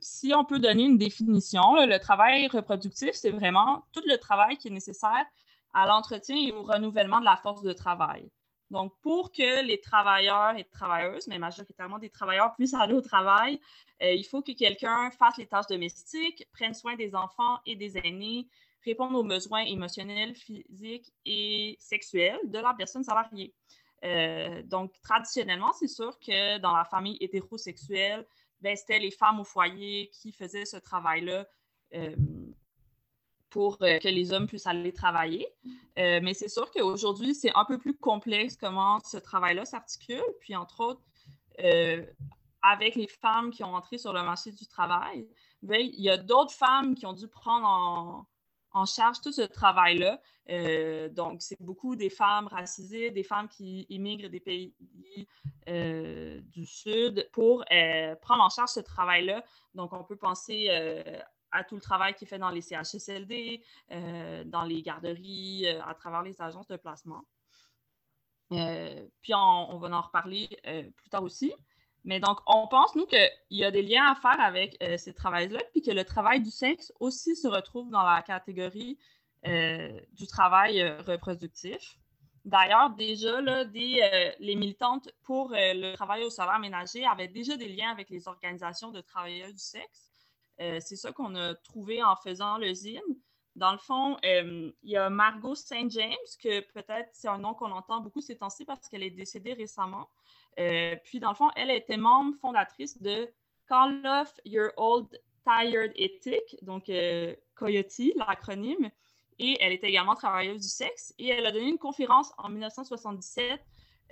Si 0.01 0.33
on 0.35 0.45
peut 0.45 0.59
donner 0.59 0.85
une 0.85 0.99
définition, 0.99 1.87
le 1.87 1.99
travail 1.99 2.49
reproductif, 2.49 3.13
c'est 3.13 3.31
vraiment 3.31 3.85
tout 3.93 4.03
le 4.07 4.17
travail 4.19 4.57
qui 4.57 4.69
est 4.69 4.73
nécessaire 4.73 5.25
à 5.73 5.87
l'entretien 5.87 6.37
et 6.37 6.53
au 6.53 6.63
renouvellement 6.63 7.21
de 7.21 7.25
la 7.25 7.37
force 7.37 7.63
de 7.63 7.73
travail. 7.73 8.31
Donc, 8.71 8.93
pour 9.01 9.31
que 9.31 9.65
les 9.65 9.81
travailleurs 9.81 10.57
et 10.57 10.65
travailleuses, 10.65 11.29
mais 11.29 11.39
majoritairement 11.39 11.99
des 11.99 12.11
travailleurs, 12.11 12.55
puissent 12.57 12.75
aller 12.75 12.95
au 12.95 13.01
travail, 13.01 13.61
il 14.01 14.25
faut 14.25 14.43
que 14.43 14.53
quelqu'un 14.53 15.11
fasse 15.13 15.37
les 15.37 15.47
tâches 15.47 15.69
domestiques, 15.69 16.49
prenne 16.53 16.75
soin 16.75 16.97
des 16.97 17.15
enfants 17.15 17.61
et 17.65 17.77
des 17.77 17.97
aînés, 17.99 18.49
répondre 18.85 19.19
aux 19.19 19.25
besoins 19.25 19.63
émotionnels, 19.63 20.35
physiques 20.35 21.13
et 21.25 21.77
sexuels 21.79 22.41
de 22.45 22.59
la 22.59 22.75
personne 22.75 23.05
salariée. 23.05 23.55
Euh, 24.05 24.63
donc, 24.63 24.93
traditionnellement, 25.03 25.73
c'est 25.73 25.89
sûr 25.89 26.19
que 26.19 26.59
dans 26.59 26.77
la 26.77 26.85
famille 26.85 27.17
hétérosexuelle, 27.21 28.27
ben, 28.61 28.77
c'était 28.77 28.99
les 28.99 29.11
femmes 29.11 29.41
au 29.41 29.45
foyer 29.45 30.11
qui 30.11 30.33
faisaient 30.33 30.65
ce 30.65 30.77
travail-là 30.77 31.47
euh, 31.95 32.17
pour 33.51 33.79
euh, 33.83 33.99
que 33.99 34.09
les 34.09 34.33
hommes 34.33 34.47
puissent 34.47 34.67
aller 34.67 34.93
travailler. 34.93 35.47
mais 35.97 36.35
c'est 36.35 36.49
sûr 36.49 36.71
qu'aujourd'hui, 36.71 37.35
c'est 37.35 37.53
un 37.55 37.65
peu 37.65 37.79
plus 37.79 37.97
complexe 37.97 38.57
comment 38.57 39.01
ce 39.01 39.17
travail-là 39.17 39.65
s'articule. 39.65 40.25
Puis, 40.41 40.55
entre 40.57 40.81
autres, 40.81 41.03
avec 42.63 42.97
les 42.97 43.07
femmes 43.07 43.51
qui 43.51 43.65
ont 43.65 43.75
entré 43.75 43.99
sur 43.99 44.13
le 44.13 44.23
marché 44.23 44.51
du 44.51 44.67
travail, 44.67 45.29
ben, 45.63 45.81
il 45.81 46.01
y 46.01 46.11
a 46.11 46.17
d'autres 46.17 46.53
femmes 46.53 46.95
qui 46.95 47.07
ont 47.07 47.13
dû 47.13 47.29
prendre 47.29 47.67
en, 47.67 48.27
en 48.77 48.85
charge 48.85 49.21
tout 49.23 49.33
ce 49.33 49.43
travail-là. 49.43 50.21
Euh, 50.51 51.09
donc, 51.09 51.41
c'est 51.41 51.61
beaucoup 51.61 51.97
des 51.97 52.11
femmes 52.11 52.47
racisées, 52.47 53.11
des 53.11 53.23
femmes 53.23 53.49
qui 53.49 53.87
immigrent 53.89 54.29
des 54.29 54.41
pays 54.41 54.75
euh, 55.69 56.41
du 56.43 56.67
Sud 56.67 57.29
pour 57.33 57.65
euh, 57.73 58.15
prendre 58.17 58.45
en 58.45 58.51
charge 58.51 58.71
ce 58.71 58.81
travail-là. 58.81 59.43
Donc, 59.75 59.93
on 59.93 60.05
peut 60.05 60.17
penser 60.17 60.69
à 61.53 61.65
tout 61.65 61.77
le 61.77 61.81
travail 61.81 62.15
qui 62.15 62.25
est 62.25 62.29
fait 62.29 62.39
dans 62.39 62.51
les 62.51 62.61
CHSLD, 62.61 63.63
dans 64.47 64.65
les 64.65 64.83
garderies, 64.83 65.67
à 65.69 65.95
travers 65.95 66.23
les 66.23 66.41
agences 66.43 66.69
de 66.69 66.77
placement. 66.77 67.25
puis, 68.51 69.35
on, 69.35 69.79
va 69.79 69.89
en 69.89 70.03
reparler 70.03 70.49
plus 70.97 71.09
tard 71.09 71.23
aussi. 71.23 71.55
Mais 72.07 72.21
donc, 72.21 72.39
on 72.47 72.69
pense, 72.69 72.95
nous, 72.95 73.05
qu'il 73.05 73.29
y 73.51 73.65
a 73.65 73.73
des 73.73 73.83
liens 73.83 74.07
à 74.07 74.15
faire 74.15 74.41
avec 74.41 74.77
euh, 74.81 74.97
ces 74.97 75.13
travails-là, 75.13 75.61
puis 75.73 75.83
que 75.83 75.91
le 75.91 76.05
travail 76.05 76.41
du 76.41 76.51
sexe 76.51 76.93
aussi 77.01 77.35
se 77.35 77.49
retrouve 77.49 77.91
dans 77.91 78.05
la 78.05 78.23
catégorie 78.23 78.97
euh, 79.45 80.01
du 80.13 80.29
travail 80.29 80.81
euh, 80.81 81.03
reproductif. 81.03 81.99
D'ailleurs, 82.45 82.91
déjà, 82.91 83.41
là, 83.41 83.65
les 83.65 84.55
militantes 84.55 85.11
pour 85.25 85.51
le 85.53 85.97
travail 85.97 86.23
au 86.23 86.31
salaire 86.31 86.61
ménager 86.61 87.05
avaient 87.05 87.27
déjà 87.27 87.57
des 87.57 87.69
liens 87.69 87.91
avec 87.91 88.09
les 88.09 88.29
organisations 88.29 88.93
de 88.93 89.01
travailleurs 89.01 89.51
du 89.51 89.59
sexe. 89.59 90.13
c'est 90.57 90.95
ça 90.95 91.11
qu'on 91.11 91.35
a 91.35 91.57
trouvé 91.57 92.05
en 92.05 92.15
faisant 92.15 92.57
le 92.59 92.73
ZIN. 92.73 93.01
Dans 93.57 93.73
le 93.73 93.79
fond, 93.79 94.17
il 94.23 94.73
y 94.85 94.97
a 94.97 95.11
Margot 95.11 95.57
St. 95.57 95.91
James, 95.91 96.15
que 96.41 96.61
peut-être 96.73 97.09
c'est 97.15 97.27
un 97.27 97.39
nom 97.39 97.53
qu'on 97.53 97.73
entend 97.73 98.01
beaucoup 98.01 98.21
ces 98.21 98.37
temps-ci 98.37 98.65
parce 98.65 98.89
qu'elle 98.89 99.03
est 99.03 99.11
décédée 99.11 99.55
récemment. 99.55 100.09
Euh, 100.59 100.97
puis, 101.05 101.21
dans 101.21 101.31
le 101.31 101.35
fond, 101.35 101.51
elle 101.57 101.71
était 101.71 101.97
membre 101.97 102.37
fondatrice 102.41 103.01
de 103.01 103.29
Call 103.69 104.05
Off 104.07 104.33
Your 104.45 104.71
Old 104.77 105.09
Tired 105.45 105.93
Ethic, 105.97 106.57
donc 106.63 106.89
euh, 106.89 107.35
Coyote, 107.55 108.15
l'acronyme. 108.17 108.91
Et 109.39 109.59
elle 109.61 109.73
était 109.73 109.89
également 109.89 110.15
travailleuse 110.15 110.63
du 110.63 110.69
sexe. 110.69 111.15
Et 111.19 111.29
elle 111.29 111.45
a 111.47 111.53
donné 111.53 111.69
une 111.69 111.79
conférence 111.79 112.33
en 112.39 112.49
1977 112.49 113.61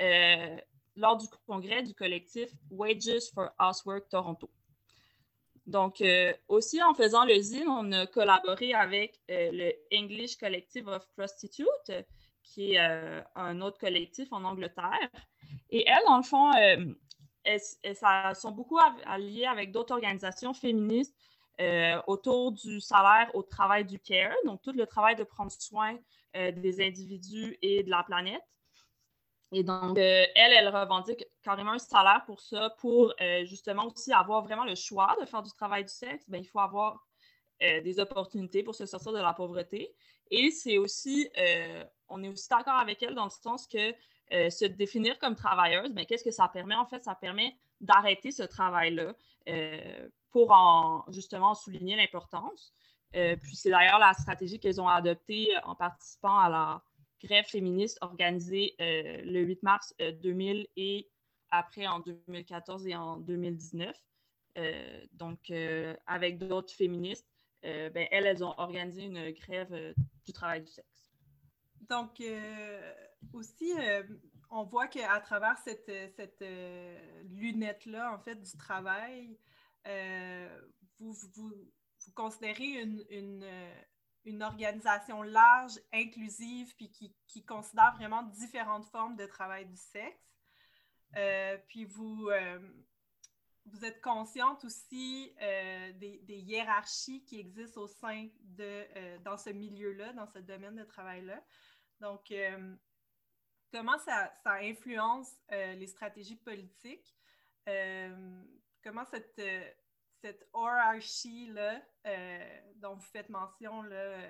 euh, 0.01 0.57
lors 0.97 1.17
du 1.17 1.27
congrès 1.47 1.83
du 1.83 1.95
collectif 1.95 2.51
Wages 2.71 3.31
for 3.33 3.51
Housework 3.59 4.09
Toronto. 4.11 4.51
Donc, 5.67 6.05
aussi 6.47 6.83
en 6.83 6.93
faisant 6.93 7.25
le 7.25 7.41
ZIN, 7.41 7.67
on 7.67 7.91
a 7.93 8.07
collaboré 8.07 8.75
avec 8.75 9.19
le 9.31 9.73
English 9.95 10.37
Collective 10.37 10.87
of 10.89 11.09
Prostitutes, 11.17 12.05
qui 12.43 12.75
est 12.75 13.25
un 13.35 13.61
autre 13.63 13.79
collectif 13.79 14.31
en 14.31 14.45
Angleterre. 14.45 15.09
Et 15.71 15.85
elles, 15.89 16.05
dans 16.07 16.17
le 16.17 16.23
fond, 16.23 16.53
euh, 16.55 16.95
elles, 17.45 18.37
sont 18.37 18.53
beaucoup 18.53 18.79
alliées 19.07 19.47
avec 19.47 19.73
d'autres 19.73 19.95
organisations 19.95 20.55
féministes 20.55 21.17
euh, 21.61 22.01
autour 22.07 22.53
du 22.53 22.81
salaire 22.81 23.31
au 23.35 23.43
travail 23.43 23.85
du 23.85 23.99
care, 23.99 24.35
donc 24.45 24.63
tout 24.63 24.73
le 24.73 24.87
travail 24.87 25.15
de 25.17 25.25
prendre 25.25 25.53
soin 25.53 25.97
euh, 26.37 26.53
des 26.53 26.85
individus 26.85 27.57
et 27.63 27.83
de 27.83 27.91
la 27.91 28.03
planète. 28.03 28.43
Et 29.53 29.63
donc, 29.63 29.97
elles, 29.99 30.31
elles 30.35 30.69
revendiquent 30.69 31.27
carrément 31.43 31.73
un 31.73 31.79
salaire 31.79 32.25
pour 32.27 32.41
ça, 32.41 32.71
pour 32.79 33.15
justement 33.45 33.87
aussi 33.87 34.13
avoir 34.13 34.43
vraiment 34.43 34.65
le 34.65 34.75
choix 34.75 35.17
de 35.21 35.27
faire 35.27 35.43
du 35.43 35.51
travail 35.53 35.85
du 35.85 35.93
sexe. 35.93 36.29
Bien, 36.29 36.41
il 36.41 36.47
faut 36.47 36.59
avoir 36.59 37.07
des 37.61 38.01
opportunités 38.01 38.65
pour 38.65 38.75
se 38.75 38.85
sortir 38.85 39.13
de 39.13 39.19
la 39.19 39.33
pauvreté. 39.33 39.95
Et 40.29 40.51
c'est 40.51 40.77
aussi, 40.77 41.31
on 42.09 42.25
est 42.25 42.29
aussi 42.31 42.49
d'accord 42.49 42.81
avec 42.81 43.01
elle 43.05 43.15
dans 43.15 43.27
le 43.27 43.31
sens 43.31 43.69
que 43.69 43.95
se 44.31 44.65
définir 44.65 45.19
comme 45.19 45.35
travailleuse, 45.35 45.91
mais 45.91 46.03
ben, 46.03 46.07
qu'est-ce 46.07 46.25
que 46.25 46.31
ça 46.31 46.49
permet? 46.49 46.75
En 46.75 46.87
fait, 46.87 47.03
ça 47.03 47.15
permet 47.15 47.57
d'arrêter 47.81 48.31
ce 48.31 48.43
travail-là 48.43 49.15
pour 50.31 50.51
en, 50.51 51.05
justement 51.13 51.55
souligner 51.55 51.97
l'importance. 51.97 52.73
puis 53.13 53.57
c'est 53.57 53.71
d'ailleurs 53.71 53.99
la 53.99 54.13
stratégie 54.15 54.59
qu'elles 54.59 54.81
ont 54.81 54.89
adoptée 54.89 55.51
en 55.65 55.75
participant 55.75 56.39
à 56.39 56.49
la 56.49 56.83
grève 57.23 57.45
féministe 57.45 57.99
organisée 58.01 58.75
le 58.79 59.41
8 59.41 59.63
mars 59.63 59.95
2000 59.99 60.67
et 60.77 61.09
après 61.51 61.87
en 61.87 62.01
2014 62.01 62.87
et 62.87 62.97
en 62.97 63.17
2019. 63.19 63.97
Euh, 64.57 65.05
donc, 65.13 65.51
euh, 65.51 65.95
avec 66.07 66.39
d'autres 66.39 66.73
féministes, 66.73 67.29
euh, 67.65 67.91
ben, 67.91 68.07
elles, 68.11 68.27
elles 68.27 68.45
ont 68.45 68.55
organisé 68.59 69.05
une 69.05 69.31
grève 69.33 69.95
du 70.27 70.33
travail 70.33 70.63
du 70.63 70.71
sexe. 70.71 71.11
Donc, 71.89 72.23
aussi, 73.33 73.73
on 74.51 74.65
voit 74.65 74.87
qu'à 74.87 75.21
travers 75.21 75.59
cette, 75.59 75.91
cette 76.15 76.45
lunette-là, 77.25 78.15
en 78.15 78.19
fait, 78.19 78.37
du 78.37 78.57
travail, 78.57 79.39
vous, 80.99 81.13
vous, 81.13 81.53
vous, 82.05 82.13
considérez 82.15 82.83
une, 82.83 83.05
une, 84.25 84.43
organisation 84.43 85.23
large, 85.23 85.79
inclusive, 85.93 86.75
puis 86.77 86.91
qui, 86.91 87.15
qui, 87.27 87.45
considère 87.45 87.95
vraiment 87.97 88.23
différentes 88.23 88.87
formes 88.87 89.17
de 89.17 89.27
travail 89.27 89.67
du 89.67 89.77
sexe. 89.77 90.39
puis 91.69 91.85
vous, 91.85 92.31
vous 93.67 93.85
êtes 93.85 94.01
consciente 94.01 94.65
aussi 94.65 95.35
euh, 95.41 95.93
des, 95.95 96.21
hiérarchies 96.29 97.25
qui 97.25 97.41
existent 97.41 97.83
au 97.83 97.87
sein 97.87 98.29
de, 98.41 98.87
euh, 98.97 99.19
dans 99.21 99.37
ce 99.37 99.51
milieu-là, 99.51 100.13
dans 100.13 100.27
ce 100.27 100.39
domaine 100.39 100.77
de 100.77 100.85
travail-là. 100.85 101.43
Donc, 102.01 102.31
euh, 102.31 102.75
comment 103.75 103.99
ça, 103.99 104.33
influence 104.61 105.35
les 105.51 105.89
stratégies 105.89 106.37
politiques? 106.37 107.15
comment 108.83 109.05
cette, 109.07 109.41
cette 110.21 110.49
hiérarchie-là, 110.55 111.83
dont 112.77 112.95
vous 112.95 113.01
faites 113.13 113.29
mention, 113.31 113.83
là, 113.83 114.29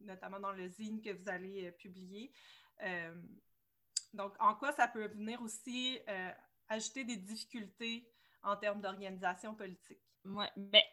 notamment 0.00 0.40
dans 0.40 0.52
le 0.52 0.66
zine 0.68 1.00
que 1.00 1.10
vous 1.10 1.28
allez 1.28 1.70
publier, 1.72 2.32
donc, 4.14 4.34
en 4.40 4.54
quoi 4.56 4.72
ça 4.72 4.88
peut 4.88 5.06
venir 5.06 5.40
aussi 5.42 6.00
ajouter 6.68 7.04
des 7.04 7.16
difficultés 7.16 8.10
en 8.42 8.56
termes 8.56 8.80
d'organisation 8.80 9.54
politique? 9.54 10.02
Oui, 10.24 10.46
mais 10.56 10.84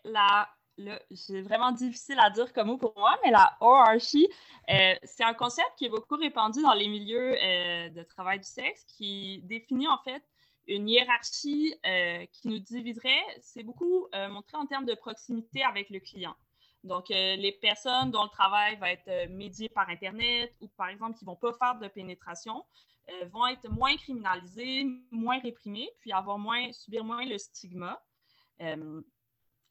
là, 0.79 0.99
c'est 1.13 1.41
vraiment 1.41 1.71
difficile 1.71 2.17
à 2.19 2.29
dire 2.29 2.51
comme 2.53 2.67
mot 2.67 2.77
pour 2.77 2.93
moi, 2.97 3.17
mais 3.23 3.31
la 3.31 3.57
hiérarchie, 3.61 4.27
euh, 4.69 4.95
c'est 5.03 5.23
un 5.23 5.33
concept 5.33 5.69
qui 5.77 5.85
est 5.85 5.89
beaucoup 5.89 6.15
répandu 6.15 6.61
dans 6.61 6.73
les 6.73 6.87
milieux 6.87 7.35
euh, 7.41 7.89
de 7.89 8.03
travail 8.03 8.39
du 8.39 8.47
sexe, 8.47 8.83
qui 8.85 9.41
définit 9.43 9.87
en 9.87 9.97
fait 9.99 10.23
une 10.67 10.87
hiérarchie 10.87 11.75
euh, 11.85 12.25
qui 12.31 12.47
nous 12.47 12.59
diviserait. 12.59 13.23
C'est 13.41 13.63
beaucoup 13.63 14.07
montré 14.29 14.57
en 14.57 14.65
termes 14.65 14.85
de 14.85 14.93
proximité 14.95 15.63
avec 15.63 15.89
le 15.89 15.99
client. 15.99 16.35
Donc, 16.83 17.09
les 17.09 17.57
personnes 17.59 18.11
dont 18.11 18.23
le 18.23 18.29
travail 18.29 18.77
va 18.77 18.91
être 18.91 19.29
médié 19.29 19.67
par 19.67 19.89
Internet 19.89 20.53
ou, 20.61 20.67
par 20.69 20.87
exemple, 20.87 21.17
qui 21.17 21.25
ne 21.25 21.29
vont 21.31 21.35
pas 21.35 21.53
faire 21.53 21.77
de 21.77 21.87
pénétration, 21.87 22.63
euh, 23.09 23.25
vont 23.31 23.47
être 23.47 23.69
moins 23.69 23.95
criminalisés, 23.95 24.85
moins 25.11 25.39
réprimés, 25.39 25.89
puis 25.99 26.11
avoir 26.11 26.37
moins, 26.37 26.71
subir 26.71 27.03
moins 27.03 27.25
le 27.25 27.37
stigma. 27.37 28.01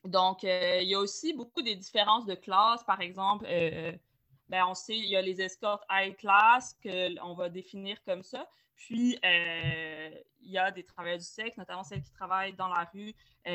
Euh, 0.05 0.09
donc, 0.09 0.45
euh, 0.45 0.81
il 0.83 0.88
y 0.88 0.95
a 0.95 0.99
aussi 0.99 1.33
beaucoup 1.33 1.62
de 1.62 1.73
différences 1.73 2.26
de 2.26 2.35
classe. 2.35 2.85
Par 2.85 3.00
exemple, 3.00 3.47
ben, 4.49 4.64
on 4.67 4.75
sait, 4.75 4.97
il 4.97 5.09
y 5.09 5.17
a 5.17 5.23
les 5.23 5.40
escortes 5.40 5.85
high 5.90 6.17
class 6.17 6.76
qu'on 6.83 7.35
va 7.35 7.49
définir 7.49 8.02
comme 8.05 8.23
ça. 8.23 8.49
Puis, 8.76 9.19
il 9.23 10.50
y 10.50 10.59
a 10.59 10.71
des 10.71 10.85
travailleurs 10.85 11.19
du 11.19 11.25
sexe, 11.25 11.57
notamment 11.57 11.85
celles 11.85 12.02
qui 12.02 12.12
travaillent 12.12 12.55
dans 12.55 12.69
la 12.69 12.85
rue, 12.93 13.14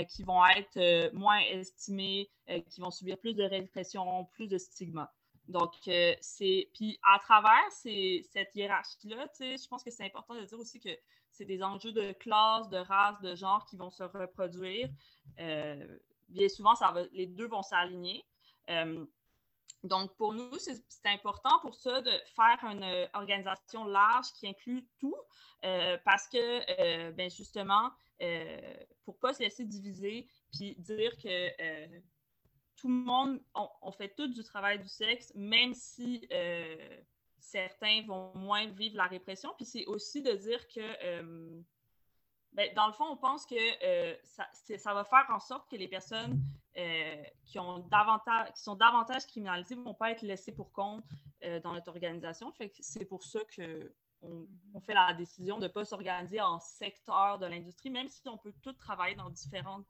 qui 0.10 0.24
vont 0.24 0.46
être 0.46 1.12
moins 1.14 1.40
estimées, 1.40 2.30
qui 2.70 2.82
vont 2.82 2.92
subir 2.92 3.18
plus 3.18 3.34
de 3.34 3.44
répression, 3.44 4.26
plus 4.34 4.48
de 4.48 4.58
stigma. 4.58 5.12
Donc, 5.48 5.74
euh, 5.88 6.16
c'est. 6.22 6.70
Puis, 6.74 7.00
à 7.04 7.20
travers 7.20 7.70
cette 7.72 8.56
hiérarchie-là, 8.56 9.28
je 9.40 9.68
pense 9.68 9.84
que 9.84 9.92
c'est 9.92 10.06
important 10.06 10.36
de 10.36 10.46
dire 10.46 10.60
aussi 10.60 10.80
que 10.80 10.90
c'est 11.32 11.46
des 11.46 11.64
enjeux 11.64 11.92
de 11.92 12.14
classe, 12.14 12.70
de 12.70 12.78
race, 12.78 13.20
de 13.22 13.36
genre 13.36 13.66
qui 13.66 13.76
vont 13.76 13.90
se 13.90 14.04
reproduire. 14.04 14.90
Euh, 15.40 15.98
bien 16.34 16.50
souvent, 16.50 16.76
ça 16.76 16.92
va, 16.92 17.04
les 17.12 17.28
deux 17.28 17.48
vont 17.48 17.64
s'aligner. 17.64 18.26
Euh, 18.70 19.06
donc, 19.84 20.16
pour 20.16 20.34
nous, 20.34 20.58
c'est 20.60 20.82
important 21.06 21.60
pour 21.62 21.76
ça 21.76 22.02
de 22.02 22.12
faire 22.36 22.60
une 22.64 23.08
organisation 23.14 23.84
large 23.84 24.28
qui 24.40 24.48
inclut 24.48 24.88
tout, 24.98 25.16
parce 26.06 26.30
que, 26.30 27.12
ben 27.12 27.30
justement, 27.30 27.92
pour 29.04 29.16
ne 29.16 29.20
pas 29.20 29.34
se 29.34 29.44
laisser 29.44 29.66
diviser, 29.66 30.30
puis 30.54 30.76
dire 30.78 31.12
que 31.18 32.02
tout 32.84 32.90
le 32.90 32.96
monde, 32.96 33.40
on, 33.56 33.92
fait 33.94 34.14
tout 34.14 34.28
du 34.28 34.44
travail 34.44 34.78
du 34.78 34.90
sexe, 34.90 35.32
même 35.36 35.74
si 35.74 36.28
euh, 36.34 36.76
certains 37.40 38.04
vont 38.06 38.34
moins 38.36 38.68
vivre 38.68 38.98
la 38.98 39.06
répression. 39.06 39.54
Puis 39.56 39.66
c'est 39.66 39.86
aussi 39.86 40.22
de 40.22 40.34
dire 40.34 40.68
que, 40.68 41.64
euh, 42.54 42.68
ben, 42.68 42.74
dans 42.76 42.88
le 42.88 42.94
fond, 42.94 43.06
on 43.06 43.18
pense 43.18 43.46
que 43.46 43.56
euh, 43.56 44.16
ça, 44.24 44.94
va 44.94 45.04
faire 45.04 45.26
en 45.30 45.40
sorte 45.40 45.70
que 45.70 45.76
les 45.76 45.88
personnes 45.88 46.42
qui, 47.46 47.60
ont 47.60 47.80
davantage, 47.80 48.54
qui 48.54 48.64
sont 48.64 48.76
davantage 48.76 49.28
criminalisées 49.28 49.76
ne 49.76 49.84
vont 49.84 49.94
pas 49.94 50.12
être 50.12 50.24
laissées 50.24 50.54
pour 50.54 50.72
compte 50.72 51.04
dans 51.64 51.74
notre 51.74 51.90
organisation. 51.90 52.52
C'est 52.80 53.06
pour 53.06 53.24
ça 53.24 53.40
que 53.56 53.94
on, 54.74 54.80
fait 54.80 54.94
la 54.94 55.14
décision 55.14 55.58
de 55.58 55.64
ne 55.64 55.68
pas 55.68 55.86
s'organiser 55.86 56.42
en 56.42 56.60
secteur 56.60 57.40
de 57.40 57.46
l'industrie, 57.46 57.90
même 57.90 58.10
si 58.10 58.28
on 58.28 58.38
peut 58.38 58.54
tout 58.62 58.74
travailler 58.74 59.16
dans 59.16 59.30
différentes 59.30 59.86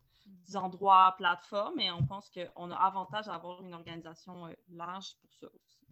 endroits, 0.55 1.15
plateformes, 1.17 1.79
et 1.79 1.91
on 1.91 2.05
pense 2.05 2.29
qu'on 2.29 2.71
a 2.71 2.75
avantage 2.75 3.27
à 3.27 3.35
avoir 3.35 3.61
une 3.61 3.73
organisation 3.73 4.47
euh, 4.47 4.53
large 4.69 5.15
pour 5.21 5.31
ça 5.33 5.47
aussi. 5.53 5.87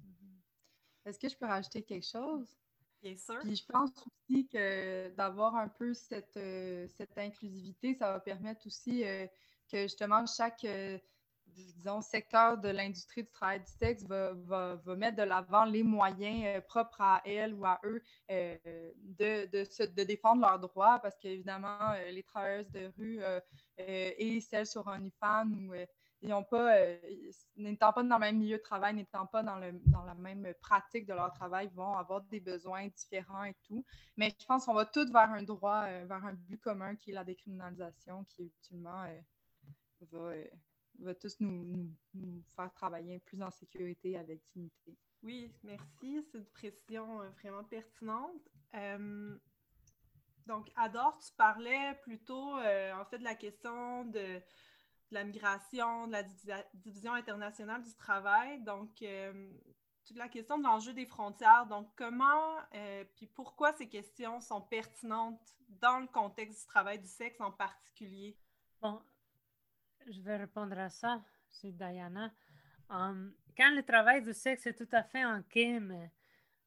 Est-ce 1.06 1.20
que 1.20 1.30
je 1.30 1.36
peux 1.36 1.46
rajouter 1.46 1.84
quelque 1.84 2.06
chose? 2.06 2.61
Bien 3.01 3.17
sûr. 3.17 3.39
Puis 3.39 3.55
je 3.55 3.65
pense 3.65 3.91
aussi 3.91 4.48
que 4.48 5.10
d'avoir 5.15 5.55
un 5.55 5.67
peu 5.67 5.93
cette, 5.93 6.38
euh, 6.38 6.88
cette 6.88 7.17
inclusivité, 7.17 7.96
ça 7.96 8.12
va 8.12 8.20
permettre 8.20 8.65
aussi 8.67 9.03
euh, 9.03 9.25
que 9.72 9.84
justement 9.84 10.25
chaque 10.25 10.65
disons, 11.53 12.01
secteur 12.01 12.58
de 12.58 12.70
l'industrie 12.70 13.24
du 13.24 13.29
travail 13.29 13.60
du 13.60 13.72
sexe 13.72 14.03
va, 14.03 14.34
va, 14.34 14.75
va 14.75 14.96
mettre 14.96 15.17
de 15.17 15.24
l'avant 15.24 15.65
les 15.65 15.84
moyens 15.84 16.43
euh, 16.46 16.62
propres 16.62 17.01
à 17.01 17.22
elles 17.25 17.53
ou 17.53 17.65
à 17.65 17.79
eux 17.84 18.01
euh, 18.29 18.58
de, 18.96 19.46
de, 19.51 19.86
de, 19.86 20.03
défendre 20.03 20.41
leurs 20.41 20.60
droits 20.60 21.00
parce 21.00 21.17
qu'évidemment, 21.17 21.77
euh, 21.93 22.12
les 22.12 22.24
travailleuses 22.24 22.70
de 22.72 22.91
rue 22.98 23.20
et 23.77 24.39
celles 24.41 24.67
sur 24.67 24.86
OnlyFans 24.88 25.50
ou 25.51 25.74
n'étant 26.22 26.44
pas, 26.44 26.75
n'étant 27.56 27.94
pas 27.94 28.04
dans 28.04 28.16
le 28.16 28.20
même 28.20 28.38
milieu 28.38 28.58
de 28.58 28.62
travail, 28.62 28.94
n'étant 28.94 29.25
pas 29.25 29.44
dans, 29.44 29.58
le, 29.58 29.74
dans 29.88 30.04
la 30.04 30.16
même 30.16 30.54
pratique 30.62 31.06
de 31.06 31.13
leur 31.13 31.34
travail, 31.34 31.70
vont 31.74 31.94
avoir 31.94 32.22
des 32.22 32.40
besoins 32.40 32.88
différents 32.88 33.44
et 33.44 33.56
tout. 33.63 33.86
Mais 34.18 34.34
je 34.40 34.46
pense 34.46 34.66
qu'on 34.66 34.74
va 34.74 34.86
tous 34.86 35.12
vers 35.12 35.32
un 35.32 35.44
droit, 35.44 35.88
vers 36.04 36.25
un 36.25 36.34
but 36.34 36.60
commun 36.62 36.96
qui 36.96 37.12
est 37.12 37.13
la 37.13 37.24
décriminalisation, 37.24 38.24
qui 38.25 38.44
ultimement 38.44 39.06
va 40.12 40.34
va 41.00 41.16
tous 41.16 41.40
nous, 41.40 41.90
faire 42.56 42.72
travailler 42.74 43.20
plus 43.20 43.42
en 43.42 43.51
sécurité 43.51 44.18
avec 44.18 44.42
dignité. 44.54 44.98
Oui, 45.24 45.51
merci. 45.63 46.25
C'est 46.32 46.38
une 46.38 46.46
précision 46.46 47.22
euh, 47.22 47.30
vraiment 47.42 47.63
pertinente. 47.63 48.50
Euh, 48.74 49.38
donc, 50.48 50.72
Adore, 50.75 51.18
tu 51.20 51.34
parlais 51.36 51.96
plutôt, 52.01 52.58
euh, 52.58 52.94
en 52.94 53.06
fait, 53.06 53.20
de 53.20 53.24
la 53.24 53.36
question 53.36 54.06
de, 54.06 54.42
la 55.13 55.24
migration, 55.24 56.08
de 56.08 56.13
la 56.13 56.24
division 56.74 57.13
internationale 57.13 57.84
du 57.84 57.94
travail. 57.96 58.62
Donc, 58.63 59.03
toute 60.06 60.18
la 60.18 60.30
question 60.30 60.58
de 60.58 60.63
l'enjeu 60.63 60.94
des 60.94 61.06
frontières. 61.06 61.65
Donc, 61.68 61.89
comment, 61.96 62.58
puis 63.15 63.27
pourquoi 63.27 63.74
ces 63.74 63.88
questions 63.88 64.39
sont 64.39 64.62
pertinentes 64.62 65.56
dans 65.80 66.00
le 66.00 66.08
contexte 66.08 66.62
du 66.62 66.68
travail 66.68 67.00
du 67.00 67.08
sexe 67.08 67.39
en 67.39 67.51
particulier? 67.51 68.38
Bon, 68.82 69.01
je 70.10 70.22
vais 70.22 70.38
répondre 70.38 70.77
à 70.77 70.89
ça, 70.89 71.22
c'est 71.50 71.72
Diana. 71.72 72.32
Um, 72.89 73.34
quand 73.56 73.72
le 73.74 73.84
travail 73.84 74.22
du 74.22 74.34
sexe 74.34 74.65
est 74.68 74.74
tout 74.74 74.89
à 74.91 75.03
fait 75.03 75.24
en 75.24 75.41
crime, 75.44 76.10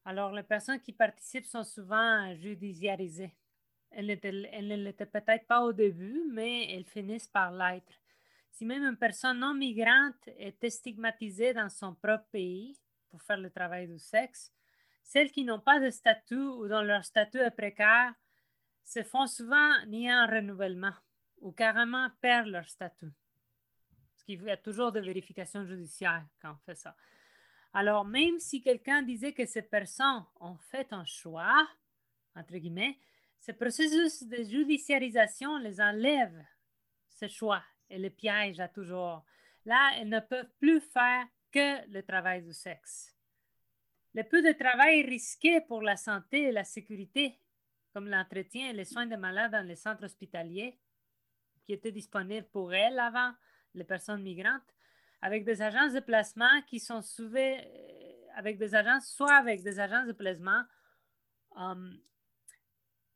alors 0.05 0.31
les 0.31 0.43
personnes 0.43 0.79
qui 0.79 0.93
participent 0.93 1.45
sont 1.45 1.63
souvent 1.63 2.33
judiciarisées. 2.35 3.35
Elles, 3.91 4.07
ne 4.07 4.75
l'étaient 4.75 5.05
peut-être 5.05 5.47
pas 5.47 5.61
au 5.61 5.71
début, 5.71 6.23
mais 6.31 6.73
elles 6.73 6.85
finissent 6.85 7.27
par 7.27 7.51
l'être. 7.51 7.93
Si 8.55 8.63
même 8.63 8.85
une 8.85 8.95
personne 8.95 9.39
non 9.39 9.53
migrante 9.53 10.29
est 10.37 10.69
stigmatisée 10.69 11.53
dans 11.53 11.67
son 11.67 11.93
propre 11.93 12.23
pays 12.31 12.79
pour 13.09 13.21
faire 13.21 13.35
le 13.35 13.49
travail 13.49 13.85
du 13.85 13.99
sexe, 13.99 14.49
celles 15.03 15.29
qui 15.29 15.43
n'ont 15.43 15.59
pas 15.59 15.81
de 15.81 15.89
statut 15.89 16.39
ou 16.39 16.65
dont 16.69 16.81
leur 16.81 17.03
statut 17.03 17.39
est 17.39 17.51
précaire 17.51 18.13
se 18.85 19.03
font 19.03 19.27
souvent 19.27 19.85
nier 19.87 20.09
un 20.09 20.25
renouvellement 20.25 20.93
ou 21.41 21.51
carrément 21.51 22.09
perdent 22.21 22.47
leur 22.47 22.69
statut 22.69 23.11
qu'il 24.25 24.41
y 24.41 24.49
a 24.49 24.55
toujours 24.55 24.93
de 24.93 25.01
vérification 25.01 25.65
judiciaire 25.65 26.25
quand 26.41 26.51
on 26.51 26.65
fait 26.65 26.75
ça. 26.75 26.95
Alors, 27.73 28.05
même 28.05 28.39
si 28.39 28.61
quelqu'un 28.61 29.01
disait 29.01 29.33
que 29.33 29.45
ces 29.45 29.63
personnes 29.63 30.23
ont 30.39 30.55
fait 30.71 30.93
un 30.93 31.03
choix, 31.03 31.67
entre 32.35 32.55
guillemets, 32.55 32.97
ce 33.41 33.51
processus 33.51 34.23
de 34.23 34.43
judiciarisation 34.43 35.57
les 35.57 35.81
enlève 35.81 36.41
ce 37.09 37.27
choix 37.27 37.61
le 37.97 38.09
piège 38.09 38.59
à 38.59 38.67
toujours. 38.67 39.23
Là, 39.65 39.91
elles 39.97 40.09
ne 40.09 40.19
peuvent 40.19 40.51
plus 40.59 40.81
faire 40.81 41.25
que 41.51 41.87
le 41.91 42.01
travail 42.01 42.43
du 42.43 42.53
sexe. 42.53 43.15
Le 44.13 44.23
peu 44.23 44.41
de 44.41 44.51
travail 44.51 45.03
risqué 45.03 45.61
pour 45.61 45.81
la 45.81 45.97
santé 45.97 46.43
et 46.43 46.51
la 46.51 46.63
sécurité, 46.63 47.39
comme 47.93 48.07
l'entretien 48.07 48.69
et 48.69 48.73
les 48.73 48.85
soins 48.85 49.05
des 49.05 49.17
malades 49.17 49.51
dans 49.51 49.65
les 49.65 49.75
centres 49.75 50.05
hospitaliers, 50.05 50.79
qui 51.65 51.73
étaient 51.73 51.91
disponibles 51.91 52.47
pour 52.51 52.73
elles 52.73 52.99
avant, 52.99 53.33
les 53.73 53.83
personnes 53.83 54.21
migrantes, 54.21 54.73
avec 55.21 55.43
des 55.43 55.61
agences 55.61 55.93
de 55.93 55.99
placement 55.99 56.61
qui 56.67 56.79
sont 56.79 57.01
souvent 57.01 57.39
euh, 57.39 58.05
avec 58.35 58.57
des 58.57 58.75
agences, 58.75 59.09
soit 59.09 59.33
avec 59.33 59.63
des 59.63 59.79
agences 59.79 60.07
de 60.07 60.13
placement. 60.13 60.63
Um, 61.55 61.99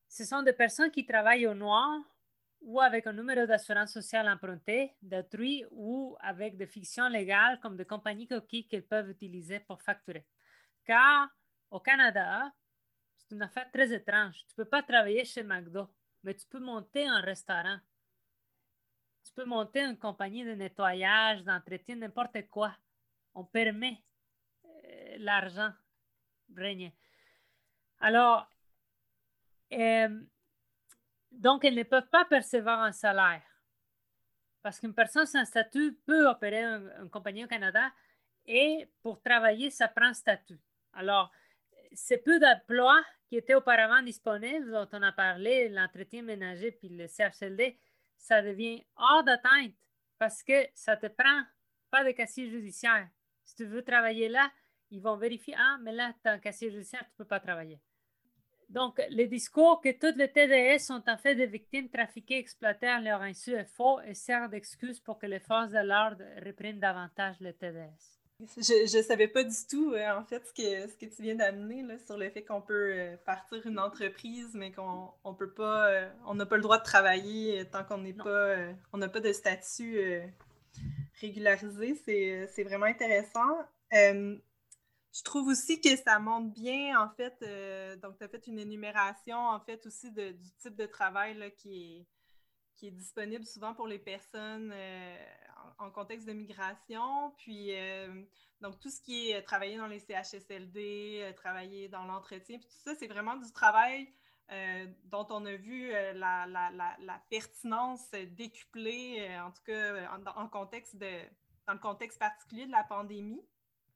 ce 0.08 0.26
sont 0.26 0.42
des 0.42 0.54
personnes 0.54 0.92
qui 0.92 1.06
travaillent 1.06 1.48
au 1.48 1.54
noir 1.54 2.02
ou 2.62 2.82
avec 2.82 3.08
un 3.08 3.14
numéro 3.14 3.46
d'assurance 3.46 3.94
sociale 3.94 4.28
emprunté 4.30 4.94
d'autrui 5.02 5.66
ou 5.72 6.18
avec 6.20 6.58
des 6.58 6.68
fictions 6.68 7.08
légales 7.08 7.60
comme 7.62 7.78
des 7.78 7.86
compagnies 7.86 8.28
coquilles 8.28 8.68
qu'elles 8.68 8.88
peuvent 8.88 9.10
utiliser 9.10 9.60
pour 9.60 9.82
facturer. 9.82 10.26
Car 10.86 11.30
au 11.72 11.80
Canada, 11.80 12.52
c'est 13.16 13.36
une 13.36 13.42
affaire 13.42 13.72
très 13.72 13.94
étrange. 13.94 14.38
Tu 14.48 14.54
ne 14.58 14.64
peux 14.64 14.70
pas 14.70 14.84
travailler 14.84 15.24
chez 15.26 15.44
McDo, 15.44 15.88
mais 16.24 16.34
tu 16.34 16.46
peux 16.48 16.60
monter 16.60 17.08
un 17.08 17.22
restaurant 17.22 17.80
tu 19.30 19.36
peux 19.36 19.46
monter 19.46 19.82
une 19.82 19.98
compagnie 19.98 20.44
de 20.44 20.54
nettoyage, 20.56 21.44
d'entretien, 21.44 21.96
n'importe 21.96 22.48
quoi. 22.50 22.76
On 23.36 23.44
permet 23.44 24.02
euh, 24.66 25.16
l'argent 25.20 25.72
régner. 26.56 26.96
Alors, 28.00 28.50
euh, 29.74 30.22
donc, 31.32 31.64
elles 31.66 31.76
ne 31.76 31.84
peuvent 31.84 32.10
pas 32.10 32.26
percevoir 32.26 32.82
un 32.82 32.92
salaire. 32.92 33.42
Parce 34.62 34.80
qu'une 34.80 34.94
personne 34.94 35.26
sans 35.26 35.46
statut 35.46 35.94
peut 36.06 36.28
opérer 36.28 36.64
une, 36.64 37.10
compagnie 37.10 37.46
au 37.46 37.48
Canada 37.48 37.92
et 38.46 38.88
pour 39.02 39.22
travailler, 39.22 39.70
ça 39.70 39.88
prend 39.88 40.14
statut. 40.14 40.60
Alors, 40.94 41.32
c'est 41.94 42.18
peu 42.18 42.40
d'emplois 42.40 43.02
qui 43.28 43.38
étaient 43.38 43.54
auparavant 43.54 44.02
disponibles, 44.02 44.72
dont 44.72 44.88
on 44.92 45.04
a 45.04 45.12
parlé, 45.12 45.70
l'entretien 45.70 46.24
ménager 46.24 46.72
puis 46.72 46.90
le 46.90 47.08
CHLD, 47.08 47.78
ça 48.18 48.42
devient 48.42 48.84
hors 48.98 49.24
d'atteinte 49.24 49.74
parce 50.18 50.44
que 50.44 50.68
ça 50.74 50.98
te 50.98 51.08
prend 51.08 51.44
pas 51.90 52.04
de 52.04 52.12
casier 52.12 52.50
judiciaire. 52.50 53.08
Si 53.44 53.56
tu 53.56 53.66
veux 53.66 53.84
travailler 53.84 54.30
là, 54.30 54.52
ils 54.92 55.02
vont 55.02 55.16
vérifier, 55.16 55.56
ah, 55.58 55.78
mais 55.82 55.92
là, 55.92 56.14
tu 56.22 56.28
as 56.28 56.34
un 56.34 56.40
casier 56.40 56.70
judiciaire, 56.70 57.04
tu 57.04 57.12
ne 57.12 57.18
peux 57.18 57.28
pas 57.28 57.40
travailler. 57.40 57.80
Donc, 58.70 59.02
le 59.10 59.26
discours 59.26 59.82
que 59.82 59.92
toutes 59.92 60.16
les 60.18 60.32
TDS 60.32 60.80
sont 60.80 61.02
en 61.08 61.18
fait 61.18 61.34
des 61.34 61.48
victimes 61.48 61.90
trafiquées, 61.90 62.38
exploitées 62.38 62.88
à 62.88 63.02
leur 63.02 63.22
insu 63.22 63.54
est 63.54 63.66
faux 63.66 64.00
et 64.02 64.14
sert 64.14 64.48
d'excuse 64.48 65.00
pour 65.00 65.18
que 65.18 65.26
les 65.26 65.40
forces 65.40 65.72
de 65.72 65.80
l'ordre 65.80 66.24
reprennent 66.46 66.80
davantage 66.80 67.38
les 67.40 67.54
TDS. 67.54 68.20
Je 68.40 68.98
ne 68.98 69.04
savais 69.04 69.28
pas 69.28 69.44
du 69.44 69.56
tout, 69.70 69.92
euh, 69.94 70.18
en 70.18 70.24
fait, 70.24 70.42
ce 70.46 70.54
que, 70.54 70.90
ce 70.90 70.96
que 70.96 71.14
tu 71.14 71.24
viens 71.24 71.36
d'amener 71.36 71.84
sur 72.06 72.16
le 72.16 72.30
fait 72.30 72.44
qu'on 72.44 72.62
peut 72.62 72.94
euh, 72.94 73.18
partir 73.26 73.66
une 73.68 73.80
entreprise, 73.80 74.52
mais 74.54 74.72
qu'on 74.72 75.10
on 75.26 75.34
peut 75.34 75.52
pas, 75.52 75.90
euh, 75.90 76.10
on 76.26 76.36
n'a 76.36 76.46
pas 76.46 76.56
le 76.56 76.62
droit 76.62 76.78
de 76.78 76.84
travailler 76.84 77.66
tant 77.70 77.84
qu'on 77.84 77.98
n'est 77.98 78.14
pas, 78.14 78.56
on 78.94 78.98
n'a 78.98 79.10
pas 79.10 79.20
de 79.20 79.34
statut 79.34 80.22
régularisé. 81.20 81.96
C'est 82.54 82.64
vraiment 82.64 82.86
intéressant. 82.86 83.58
Je 85.14 85.24
trouve 85.24 85.48
aussi 85.48 85.82
que 85.82 85.96
ça 85.96 86.20
montre 86.20 86.54
bien, 86.54 87.00
en 87.00 87.10
fait, 87.10 87.40
donc 88.02 88.18
tu 88.18 88.24
as 88.24 88.28
fait 88.30 88.46
une 88.48 88.60
énumération, 88.60 89.38
en 89.38 89.60
fait, 89.60 89.86
aussi 89.86 90.12
du 90.12 90.52
type 90.60 90.76
de 90.76 90.86
travail 90.86 91.36
là, 91.36 91.50
qui 91.50 92.06
est 92.82 92.92
disponible 92.92 93.46
souvent 93.46 93.74
pour 93.74 93.88
les 93.88 94.00
personnes 94.00 94.74
en, 95.78 95.92
contexte 95.92 96.28
de 96.28 96.34
migration. 96.34 97.32
Puis, 97.38 97.76
euh, 97.76 98.24
donc, 98.62 98.80
tout 98.80 98.90
ce 98.90 99.02
qui 99.02 99.30
est 99.30 99.38
euh, 99.38 99.42
travailler 99.42 99.78
dans 99.78 99.88
les 99.88 100.00
CHSLD, 100.00 101.22
euh, 101.22 101.34
travailler 101.34 101.88
dans 101.88 102.06
l'entretien, 102.06 102.58
puis 102.60 102.68
tout 102.68 102.82
ça, 102.84 102.96
c'est 102.96 103.08
vraiment 103.08 103.36
du 103.36 103.52
travail 103.52 104.14
dont 105.04 105.28
on 105.30 105.46
a 105.46 105.56
vu 105.58 105.92
la, 106.16 107.24
pertinence 107.30 108.10
décuplée, 108.32 109.30
en 109.40 109.52
tout 109.52 109.62
cas 109.64 110.12
en, 110.36 110.48
contexte 110.48 110.96
de, 110.96 111.22
dans 111.68 111.74
le 111.74 111.80
contexte 111.80 112.18
particulier 112.18 112.66
de 112.66 112.72
la 112.72 112.84
pandémie. 112.84 113.46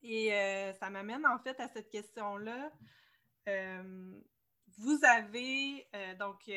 Et 0.04 0.30
ça 0.80 0.90
m'amène 0.90 1.26
en 1.26 1.40
fait 1.40 1.60
à 1.60 1.68
cette 1.68 1.90
question-là. 1.90 2.72
vous 4.78 5.00
avez, 5.04 5.88
donc, 6.20 6.50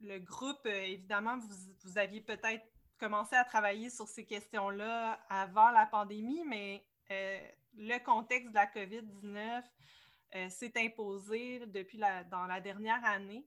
le 0.00 0.18
groupe, 0.18 0.66
évidemment, 0.66 1.38
vous, 1.38 1.54
vous 1.84 1.98
aviez 1.98 2.20
peut-être 2.20 2.66
commencé 3.02 3.34
à 3.34 3.44
travailler 3.44 3.90
sur 3.90 4.06
ces 4.06 4.24
questions-là 4.24 5.18
avant 5.28 5.70
la 5.70 5.86
pandémie, 5.86 6.44
mais 6.46 6.86
euh, 7.10 7.40
le 7.74 7.98
contexte 7.98 8.50
de 8.50 8.54
la 8.54 8.66
COVID-19 8.66 9.62
euh, 10.36 10.48
s'est 10.48 10.72
imposé 10.76 11.66
depuis 11.66 11.98
la, 11.98 12.22
dans 12.22 12.46
la 12.46 12.60
dernière 12.60 13.04
année. 13.04 13.44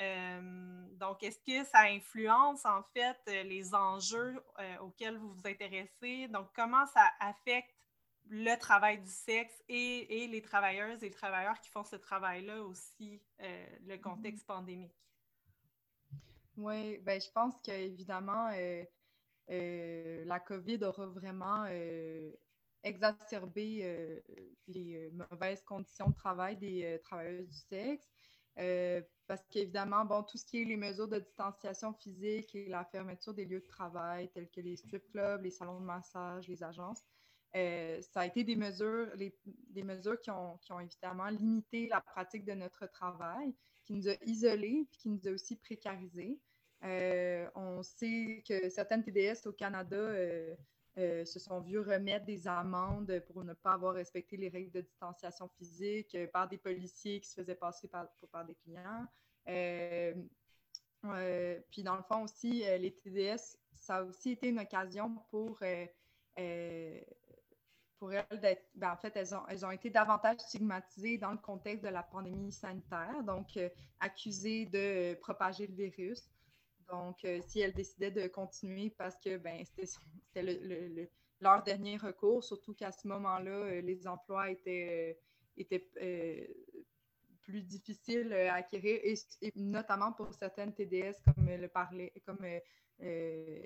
Euh, 0.00 0.86
donc, 0.92 1.24
est-ce 1.24 1.40
que 1.40 1.68
ça 1.68 1.80
influence 1.80 2.64
en 2.64 2.82
fait 2.94 3.18
les 3.44 3.74
enjeux 3.74 4.40
auxquels 4.80 5.18
vous 5.18 5.32
vous 5.34 5.46
intéressez? 5.46 6.28
Donc, 6.28 6.48
comment 6.54 6.86
ça 6.86 7.10
affecte 7.18 7.74
le 8.28 8.56
travail 8.58 9.00
du 9.00 9.10
sexe 9.10 9.62
et, 9.68 10.22
et 10.22 10.26
les 10.28 10.42
travailleuses 10.42 11.02
et 11.02 11.06
les 11.06 11.10
travailleurs 11.10 11.60
qui 11.60 11.68
font 11.70 11.84
ce 11.84 11.96
travail-là 11.96 12.62
aussi, 12.62 13.20
le 13.38 13.96
contexte 13.96 14.46
pandémique? 14.46 15.02
Oui, 16.56 16.98
ben, 16.98 17.20
je 17.20 17.30
pense 17.30 17.54
qu'évidemment, 17.62 18.50
euh, 18.54 18.84
euh, 19.50 20.24
la 20.26 20.38
COVID 20.38 20.84
aura 20.84 21.06
vraiment 21.06 21.64
euh, 21.68 22.30
exacerbé 22.82 24.22
les 24.68 25.10
mauvaises 25.10 25.62
conditions 25.62 26.10
de 26.10 26.14
travail 26.14 26.56
des 26.56 27.00
travailleuses 27.02 27.48
du 27.48 27.56
sexe. 27.56 28.06
parce 29.26 29.42
qu'évidemment, 29.48 30.04
bon, 30.04 30.22
tout 30.24 30.36
ce 30.36 30.44
qui 30.44 30.60
est 30.60 30.64
les 30.64 30.76
mesures 30.76 31.08
de 31.08 31.20
distanciation 31.20 31.94
physique 31.94 32.54
et 32.54 32.68
la 32.68 32.84
fermeture 32.84 33.32
des 33.34 33.46
lieux 33.46 33.60
de 33.60 33.66
travail, 33.66 34.28
tels 34.30 34.50
que 34.50 34.60
les 34.60 34.76
strip 34.76 35.08
clubs, 35.10 35.42
les 35.42 35.50
salons 35.50 35.80
de 35.80 35.86
massage, 35.86 36.48
les 36.48 36.62
agences, 36.62 37.02
ça 37.54 38.20
a 38.20 38.26
été 38.26 38.44
des 38.44 38.56
mesures, 38.56 39.08
des 39.16 39.82
mesures 39.82 40.20
qui 40.20 40.30
ont, 40.30 40.58
évidemment 40.80 41.28
limité 41.28 41.88
la 41.88 42.00
pratique 42.00 42.44
de 42.44 42.52
notre 42.52 42.86
travail 42.86 43.54
qui 43.84 43.92
nous 43.92 44.08
a 44.08 44.14
isolés 44.24 44.86
puis 44.90 44.98
qui 44.98 45.08
nous 45.08 45.26
a 45.28 45.30
aussi 45.32 45.56
précarisés. 45.56 46.38
Euh, 46.84 47.48
on 47.54 47.82
sait 47.82 48.42
que 48.46 48.68
certaines 48.68 49.02
TDS 49.04 49.46
au 49.46 49.52
Canada 49.52 49.96
euh, 49.96 50.54
euh, 50.98 51.24
se 51.24 51.38
sont 51.38 51.60
vues 51.60 51.78
remettre 51.78 52.26
des 52.26 52.48
amendes 52.48 53.20
pour 53.28 53.44
ne 53.44 53.54
pas 53.54 53.72
avoir 53.72 53.94
respecté 53.94 54.36
les 54.36 54.48
règles 54.48 54.72
de 54.72 54.80
distanciation 54.80 55.48
physique 55.48 56.16
par 56.32 56.48
des 56.48 56.58
policiers 56.58 57.20
qui 57.20 57.28
se 57.28 57.40
faisaient 57.40 57.54
passer 57.54 57.86
par, 57.88 58.08
par 58.32 58.44
des 58.44 58.56
clients. 58.56 59.06
puis 61.70 61.82
dans 61.82 61.96
le 61.96 62.02
fond 62.02 62.24
aussi, 62.24 62.64
les 62.78 62.92
TDS, 62.92 63.56
ça 63.74 63.96
a 63.96 64.02
aussi 64.02 64.32
été 64.32 64.48
une 64.48 64.58
occasion 64.58 65.16
pour 65.30 65.60
pour 68.02 68.12
elles 68.12 68.58
ben, 68.74 68.90
en 68.90 68.96
fait, 68.96 69.12
elles 69.14 69.32
ont, 69.32 69.46
elles 69.48 69.64
ont 69.64 69.70
été 69.70 69.88
davantage 69.88 70.40
stigmatisées 70.40 71.18
dans 71.18 71.30
le 71.30 71.38
contexte 71.38 71.84
de 71.84 71.88
la 71.88 72.02
pandémie 72.02 72.50
sanitaire, 72.50 73.22
donc 73.24 73.56
euh, 73.56 73.68
accusées 74.00 74.66
de 74.66 75.14
propager 75.20 75.68
le 75.68 75.74
virus. 75.74 76.28
Donc, 76.90 77.24
euh, 77.24 77.38
si 77.46 77.60
elles 77.60 77.72
décidaient 77.72 78.10
de 78.10 78.26
continuer 78.26 78.90
parce 78.90 79.16
que 79.20 79.36
ben, 79.36 79.64
c'était 79.64 80.42
le, 80.42 81.08
leur 81.40 81.62
dernier 81.62 81.96
recours, 81.96 82.42
surtout 82.42 82.74
qu'à 82.74 82.90
ce 82.90 83.06
moment-là, 83.06 83.52
euh, 83.52 83.80
les 83.82 84.04
emplois 84.08 84.50
étaient, 84.50 85.16
étaient 85.56 85.88
plus 87.42 87.62
difficiles 87.62 88.32
à 88.32 88.54
acquérir, 88.54 89.00
et, 89.02 89.52
notamment 89.56 90.12
pour 90.12 90.32
certaines 90.34 90.72
TDS, 90.72 91.14
comme 91.24 91.48
le 91.48 91.68
parlait, 91.68 92.12
comme 92.24 92.46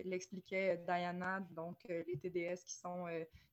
l'expliquait 0.05 0.83
Diana, 0.87 1.41
donc 1.51 1.77
les 1.89 2.19
TDS 2.19 2.65
qui 2.65 2.75
sont 2.75 3.07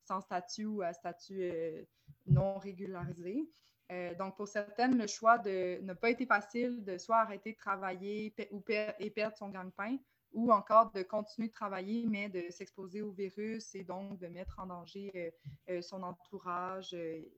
sans 0.03 0.21
statut 0.21 0.65
ou 0.65 0.81
à 0.81 0.93
statut 0.93 1.41
euh, 1.41 1.83
non 2.27 2.57
régularisé. 2.57 3.49
Euh, 3.91 4.13
donc, 4.15 4.35
pour 4.37 4.47
certaines, 4.47 4.97
le 4.97 5.07
choix 5.07 5.41
n'a 5.81 5.95
pas 5.95 6.09
été 6.09 6.25
facile 6.25 6.83
de 6.83 6.97
soit 6.97 7.17
arrêter 7.17 7.53
de 7.53 7.57
travailler 7.57 8.33
ou 8.51 8.63
et 8.99 9.09
perdre 9.09 9.37
son 9.37 9.49
gagne-pain, 9.49 9.97
ou 10.31 10.51
encore 10.51 10.91
de 10.91 11.03
continuer 11.03 11.49
de 11.49 11.53
travailler, 11.53 12.05
mais 12.07 12.29
de 12.29 12.49
s'exposer 12.49 13.01
au 13.01 13.11
virus 13.11 13.75
et 13.75 13.83
donc 13.83 14.19
de 14.19 14.27
mettre 14.27 14.59
en 14.59 14.67
danger 14.67 15.33
euh, 15.69 15.81
son 15.81 16.01
entourage. 16.01 16.93
et 16.93 17.31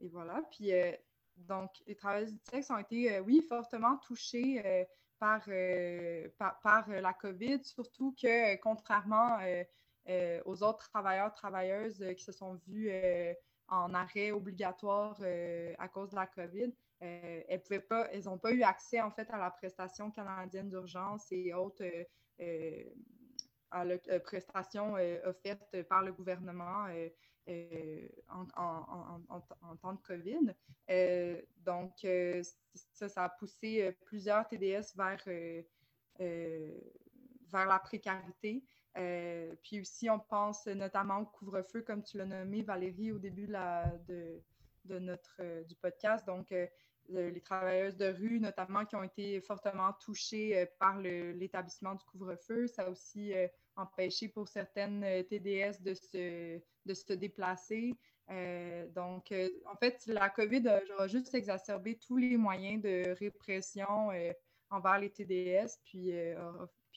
voilà. 0.00 0.42
Puis, 0.50 0.70
donc, 1.46 1.70
les 1.86 1.94
travailleurs 1.94 2.30
du 2.30 2.38
sexe 2.50 2.70
ont 2.70 2.78
été, 2.78 3.20
oui, 3.20 3.44
fortement 3.48 3.96
touchés 3.98 4.86
par, 5.18 5.44
par, 6.38 6.60
par, 6.60 6.88
la 6.88 7.12
COVID, 7.12 7.64
surtout 7.64 8.14
que, 8.20 8.56
contrairement 8.56 9.38
euh, 10.08 10.40
aux 10.46 10.62
autres 10.62 10.88
travailleurs, 10.88 11.34
travailleuses 11.34 12.00
euh, 12.00 12.14
qui 12.14 12.24
se 12.24 12.32
sont 12.32 12.54
vus 12.66 12.88
euh, 12.90 13.34
en 13.68 13.92
arrêt 13.92 14.30
obligatoire 14.30 15.20
à 15.78 15.88
cause 15.88 16.10
de 16.10 16.16
la 16.16 16.26
COVID, 16.26 16.72
elles 17.00 17.62
pas, 17.86 18.08
elles 18.10 18.24
n'ont 18.24 18.38
pas 18.38 18.50
eu 18.52 18.62
accès 18.62 19.02
en 19.02 19.10
fait 19.10 19.28
à 19.30 19.36
la 19.36 19.50
prestation 19.50 20.10
canadienne 20.10 20.70
d'urgence 20.70 21.30
et 21.30 21.52
autres 21.52 21.84
à 23.70 23.84
la 23.84 23.98
prestation 24.20 24.94
offerte 25.24 25.82
par 25.82 26.02
le 26.02 26.14
gouvernement 26.14 26.86
en, 28.28 28.46
en, 29.28 29.76
temps 29.76 29.94
de 29.94 30.00
COVID. 30.00 30.54
donc, 31.64 31.92
ça, 32.92 33.08
ça 33.08 33.24
a 33.24 33.28
poussé 33.28 33.92
plusieurs 34.04 34.46
TDS 34.46 34.94
vers, 34.96 35.24
vers 36.18 37.66
la 37.66 37.78
précarité. 37.78 38.64
Euh, 38.96 39.54
puis 39.62 39.80
aussi, 39.80 40.10
on 40.10 40.18
pense 40.18 40.66
notamment 40.66 41.18
au 41.18 41.26
couvre-feu, 41.26 41.82
comme 41.82 42.02
tu 42.02 42.18
l'as 42.18 42.24
nommé, 42.24 42.62
Valérie, 42.62 43.12
au 43.12 43.18
début 43.18 43.46
de, 43.46 44.42
de, 44.84 44.98
notre, 44.98 45.36
euh, 45.40 45.62
du 45.64 45.76
podcast. 45.76 46.26
Donc, 46.26 46.50
euh, 46.52 46.66
les 47.08 47.40
travailleuses 47.40 47.96
de 47.96 48.06
rue, 48.06 48.40
notamment, 48.40 48.84
qui 48.84 48.96
ont 48.96 49.02
été 49.02 49.40
fortement 49.40 49.92
touchées 49.94 50.66
par 50.78 50.98
l'établissement 50.98 51.94
du 51.94 52.04
couvre-feu. 52.04 52.66
Ça 52.66 52.90
aussi 52.90 53.32
empêché 53.78 54.28
pour 54.28 54.48
certaines 54.48 55.24
TDS 55.28 55.80
de 55.80 55.94
se, 55.94 56.60
de 56.84 56.94
se 56.94 57.12
déplacer. 57.14 57.94
donc, 58.94 59.32
en 59.64 59.76
fait, 59.76 60.04
la 60.06 60.28
COVID 60.28 60.68
a, 60.98 61.06
juste 61.06 61.34
exacerbé 61.34 61.96
tous 61.96 62.16
les 62.16 62.36
moyens 62.36 62.82
de 62.82 63.14
répression 63.18 64.10
envers 64.70 64.98
les 64.98 65.10
TDS, 65.10 65.78
puis 65.84 66.12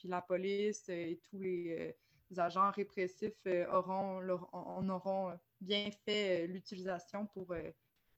puis 0.02 0.08
la 0.08 0.20
police 0.20 0.88
et 0.88 1.20
tous 1.30 1.38
les, 1.38 1.94
euh, 2.32 2.40
agents 2.40 2.72
répressifs 2.72 3.46
euh, 3.46 3.70
auront, 3.70 4.20
en 4.52 4.88
auront 4.88 5.38
bien 5.60 5.90
fait 6.04 6.42
euh, 6.42 6.46
l'utilisation 6.48 7.26
pour, 7.26 7.54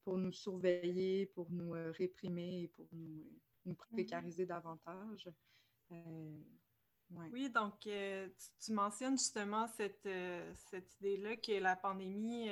pour 0.03 0.17
nous 0.17 0.33
surveiller, 0.33 1.27
pour 1.27 1.51
nous 1.51 1.73
réprimer 1.93 2.63
et 2.63 2.69
pour 2.69 2.87
nous, 2.93 3.27
nous 3.67 3.73
mm-hmm. 3.75 3.93
précariser 3.93 4.47
davantage. 4.47 5.29
Oui, 7.33 7.51
donc 7.51 7.81
tu, 7.81 8.73
mentionnes 8.73 9.19
justement 9.19 9.67
cette, 9.69 10.09
cette 10.71 10.95
idée-là 11.01 11.37
que 11.37 11.53
la 11.61 11.77
pandémie 11.77 12.51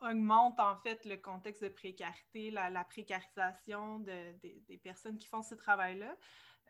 augmente 0.00 0.60
en 0.60 0.76
fait 0.76 1.04
le 1.04 1.16
contexte 1.16 1.64
de 1.64 1.68
précarité, 1.68 2.50
la, 2.50 2.84
précarisation 2.84 4.00
des 4.00 4.80
personnes 4.82 5.18
qui 5.18 5.28
font 5.28 5.42
ce 5.42 5.54
travail-là. 5.54 6.16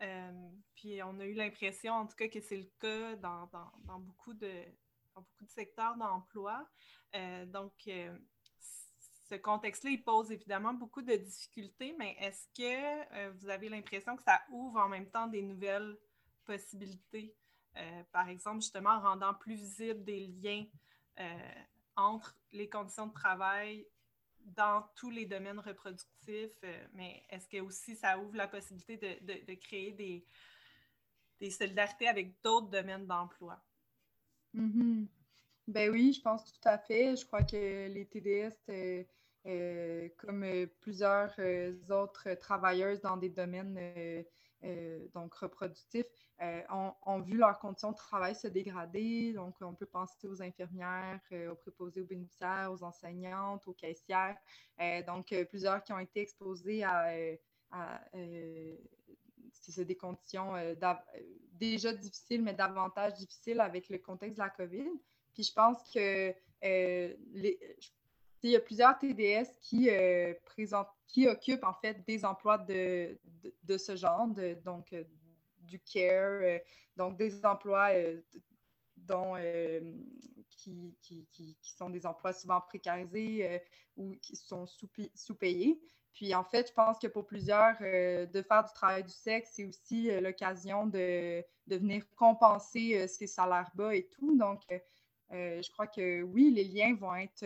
Euh, 0.01 0.49
puis 0.75 1.01
on 1.03 1.19
a 1.19 1.25
eu 1.25 1.33
l'impression, 1.33 1.93
en 1.93 2.05
tout 2.05 2.15
cas, 2.15 2.27
que 2.27 2.41
c'est 2.41 2.57
le 2.57 2.69
cas 2.79 3.15
dans, 3.15 3.49
beaucoup, 3.99 4.33
de, 4.33 4.51
beaucoup 5.13 5.45
de 5.45 5.49
secteurs 5.49 5.95
d'emploi. 5.95 6.67
Euh, 7.15 7.45
donc, 7.45 7.73
euh, 7.87 8.17
ce 9.29 9.35
contexte-là, 9.35 9.91
il 9.91 10.03
pose 10.03 10.31
évidemment 10.31 10.73
beaucoup 10.73 11.01
de 11.01 11.15
difficultés, 11.15 11.95
mais 11.97 12.15
est-ce 12.19 12.47
que 12.55 13.31
vous 13.31 13.49
avez 13.49 13.69
l'impression 13.69 14.15
que 14.15 14.23
ça 14.23 14.39
ouvre 14.49 14.79
en 14.79 14.89
même 14.89 15.09
temps 15.09 15.27
des 15.27 15.41
nouvelles 15.41 15.97
possibilités? 16.45 17.35
par 18.13 18.29
exemple, 18.29 18.61
justement, 18.61 18.91
en 18.91 19.01
rendant 19.01 19.33
plus 19.33 19.55
visibles 19.55 20.01
des 20.05 20.27
liens 20.27 20.65
entre 21.97 22.37
les 22.53 22.69
conditions 22.69 23.07
de 23.07 23.13
travail 23.13 23.85
dans 24.45 24.83
tous 24.95 25.09
les 25.09 25.25
domaines 25.25 25.59
reproductifs, 25.59 26.51
euh, 26.63 26.87
mais 26.93 27.23
est-ce 27.29 27.47
que 27.47 27.59
aussi 27.61 27.95
ça 27.95 28.19
ouvre 28.19 28.35
la 28.35 28.47
possibilité 28.47 28.97
de, 28.97 29.53
créer 29.55 29.91
des, 29.91 31.49
solidarités 31.49 32.07
avec 32.07 32.41
d'autres 32.43 32.69
domaines 32.69 33.07
d'emploi? 33.07 33.59
Mm-hmm. 34.55 35.07
Ben 35.67 35.89
oui, 35.89 36.13
je 36.13 36.21
pense 36.21 36.45
tout 36.45 36.67
à 36.67 36.77
fait. 36.77 37.15
Je 37.15 37.25
crois 37.25 37.43
que 37.43 37.87
les 37.87 38.05
TDS, 38.05 38.55
euh, 38.69 39.03
euh, 39.47 40.09
comme 40.17 40.45
plusieurs 40.79 41.33
autres 41.89 42.35
travailleuses 42.35 43.01
dans 43.01 43.17
des 43.17 43.29
domaines 43.29 44.25
donc 45.13 45.33
reproductifs, 45.35 46.05
euh, 46.41 46.61
ont, 47.05 47.21
vu 47.21 47.37
leurs 47.37 47.57
conditions 47.59 47.91
de 47.91 47.95
travail 47.95 48.35
se 48.35 48.49
dégrader. 48.49 49.31
Donc, 49.31 49.55
on 49.61 49.73
peut 49.73 49.85
penser 49.85 50.27
aux 50.27 50.41
infirmières, 50.41 51.21
euh, 51.31 51.51
aux 51.51 51.55
préposés 51.55 52.01
aux 52.01 52.05
bénéficiaires, 52.05 52.69
aux 52.73 52.83
enseignantes, 52.83 53.65
aux 53.67 53.73
caissières. 53.73 54.35
Euh, 54.81 55.01
donc, 55.03 55.33
plusieurs 55.49 55.81
qui 55.81 55.93
ont 55.93 55.99
été 55.99 56.19
exposés 56.19 56.83
à, 56.83 57.07
des 59.77 59.95
conditions 59.95 60.53
déjà 61.53 61.93
difficiles, 61.93 62.43
mais 62.43 62.53
davantage 62.53 63.13
difficiles 63.13 63.61
avec 63.61 63.87
le 63.87 63.99
contexte 63.99 64.37
de 64.37 64.43
la 64.43 64.49
COVID. 64.49 64.89
Puis, 65.33 65.43
je 65.43 65.53
pense 65.53 65.77
que 65.93 66.35
il 68.49 68.51
y 68.51 68.55
a 68.55 68.61
plusieurs 68.61 68.97
TDS 68.97 69.57
qui, 69.61 69.89
qui 71.07 71.27
occupent 71.27 71.63
en 71.63 71.73
fait 71.73 72.05
des 72.07 72.25
emplois 72.25 72.57
de, 72.57 73.17
de, 73.63 73.77
ce 73.77 73.95
genre, 73.95 74.27
donc 74.63 74.93
du 75.65 75.79
care, 75.79 76.41
euh, 76.41 76.59
donc 76.95 77.17
des 77.17 77.45
emplois 77.45 77.89
euh, 77.93 78.21
dont, 78.97 79.35
euh, 79.37 79.81
qui, 80.49 80.95
qui, 81.01 81.27
qui, 81.31 81.57
sont 81.71 81.89
des 81.89 82.05
emplois 82.05 82.33
souvent 82.33 82.61
précarisés 82.61 83.61
ou 83.97 84.15
qui 84.21 84.35
sont 84.35 84.65
sous-payés. 84.65 85.79
Puis 86.13 86.33
en 86.33 86.45
fait, 86.45 86.69
je 86.69 86.73
pense 86.73 86.97
que 86.97 87.07
pour 87.07 87.25
plusieurs, 87.25 87.77
de 87.81 88.41
faire 88.41 88.63
du 88.63 88.73
travail 88.73 89.03
du 89.03 89.11
sexe, 89.11 89.51
c'est 89.53 89.65
aussi 89.65 90.09
l'occasion 90.21 90.87
de, 90.87 91.43
venir 91.67 92.03
compenser 92.15 93.05
ces 93.07 93.27
salaires 93.27 93.69
bas 93.75 93.93
et 93.93 94.07
tout. 94.07 94.37
Donc, 94.37 94.61
je 95.61 95.71
crois 95.71 95.87
que 95.87 96.21
oui, 96.21 96.51
les 96.51 96.63
liens 96.63 96.95
vont 96.95 97.15
être, 97.15 97.45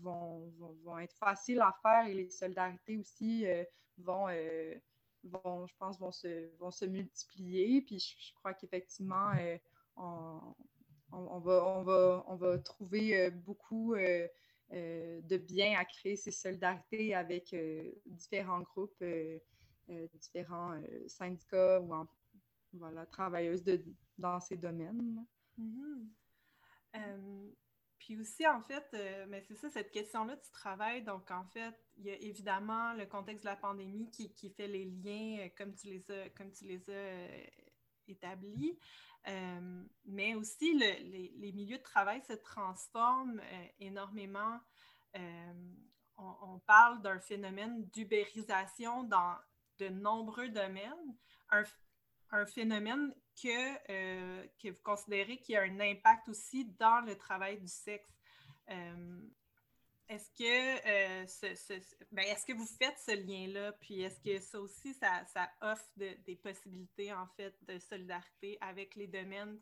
vont, 0.00 0.50
vont, 0.58 0.76
vont, 0.84 0.98
être 0.98 1.14
faciles 1.16 1.60
à 1.60 1.74
faire 1.82 2.06
et 2.06 2.14
les 2.14 2.30
solidarités 2.30 2.96
aussi 2.96 3.46
vont, 3.98 4.28
vont, 5.24 5.66
je 5.66 5.74
pense, 5.78 5.98
vont 5.98 6.12
se, 6.12 6.54
vont 6.58 6.70
se 6.70 6.84
multiplier. 6.84 7.82
Puis 7.82 7.98
je, 7.98 8.34
crois 8.34 8.54
qu'effectivement, 8.54 9.32
euh, 9.38 9.58
on, 9.96 11.38
va, 11.40 11.66
on, 11.66 11.82
va, 11.82 12.24
on 12.28 12.36
va 12.36 12.58
trouver 12.58 13.16
euh, 13.16 13.30
beaucoup 13.30 13.94
euh, 13.94 14.28
de 14.70 15.36
bien 15.36 15.78
à 15.78 15.84
créer 15.84 16.16
ces 16.16 16.30
solidarités 16.30 17.14
avec 17.14 17.54
différents 18.06 18.62
groupes, 18.62 19.04
différents 20.14 20.80
syndicats 21.06 21.80
ou 21.80 21.92
voilà, 22.72 23.06
travailleuses 23.06 23.62
dans 24.18 24.40
ces 24.40 24.56
domaines. 24.56 25.24
Mm-hmm. 26.94 27.54
Puis 28.04 28.18
aussi, 28.18 28.46
en 28.46 28.60
fait, 28.60 28.86
euh, 28.92 29.24
mais 29.28 29.40
c'est 29.40 29.54
ça, 29.54 29.70
cette 29.70 29.90
question-là 29.90 30.36
du 30.36 30.50
travail. 30.50 31.02
Donc, 31.02 31.30
en 31.30 31.44
fait, 31.46 31.74
il 31.96 32.04
y 32.04 32.10
a 32.10 32.16
évidemment 32.16 32.92
le 32.92 33.06
contexte 33.06 33.44
de 33.44 33.48
la 33.48 33.56
pandémie 33.56 34.10
qui, 34.10 34.50
fait 34.50 34.68
les 34.68 34.84
liens 34.84 35.38
euh, 35.40 35.48
comme 35.56 35.74
tu 35.74 35.86
les 35.86 36.10
as, 36.10 36.28
comme 36.36 36.52
tu 36.52 36.66
les 36.66 36.90
as 36.90 36.92
euh, 36.92 37.46
établis. 38.06 38.78
mais 40.04 40.34
aussi, 40.34 40.74
les, 40.74 41.52
milieux 41.54 41.78
de 41.78 41.82
travail 41.82 42.20
se 42.28 42.34
transforment 42.34 43.40
énormément. 43.78 44.60
On, 46.18 46.58
parle 46.66 47.00
d'un 47.00 47.18
phénomène 47.20 47.86
d'ubérisation 47.86 49.04
dans 49.04 49.34
de 49.78 49.88
nombreux 49.88 50.50
domaines. 50.50 51.16
Un, 51.48 51.62
un 52.32 52.44
phénomène 52.44 53.14
que, 53.40 53.90
euh, 53.90 54.46
que 54.62 54.68
vous 54.68 54.82
considérez 54.82 55.38
qu'il 55.38 55.54
y 55.54 55.56
a 55.56 55.62
un 55.62 55.80
impact 55.80 56.28
aussi 56.28 56.64
dans 56.78 57.04
le 57.04 57.16
travail 57.16 57.58
du 57.60 57.68
sexe. 57.68 58.12
Euh, 58.70 59.20
est-ce 60.08 60.30
que, 60.30 60.44
euh, 60.44 61.26
ben, 62.12 62.24
est-ce 62.26 62.44
que 62.44 62.52
vous 62.52 62.66
faites 62.66 62.98
ce 62.98 63.12
lien-là? 63.12 63.72
Puis 63.72 64.02
est-ce 64.02 64.20
que 64.20 64.38
ça 64.38 64.60
aussi, 64.60 64.92
ça, 64.94 65.24
ça 65.26 65.50
offre 65.60 65.88
des 65.96 66.36
possibilités, 66.36 67.12
en 67.12 67.26
fait, 67.26 67.56
de 67.62 67.78
solidarité 67.78 68.58
avec 68.60 68.94
les 68.96 69.06
domaines, 69.06 69.58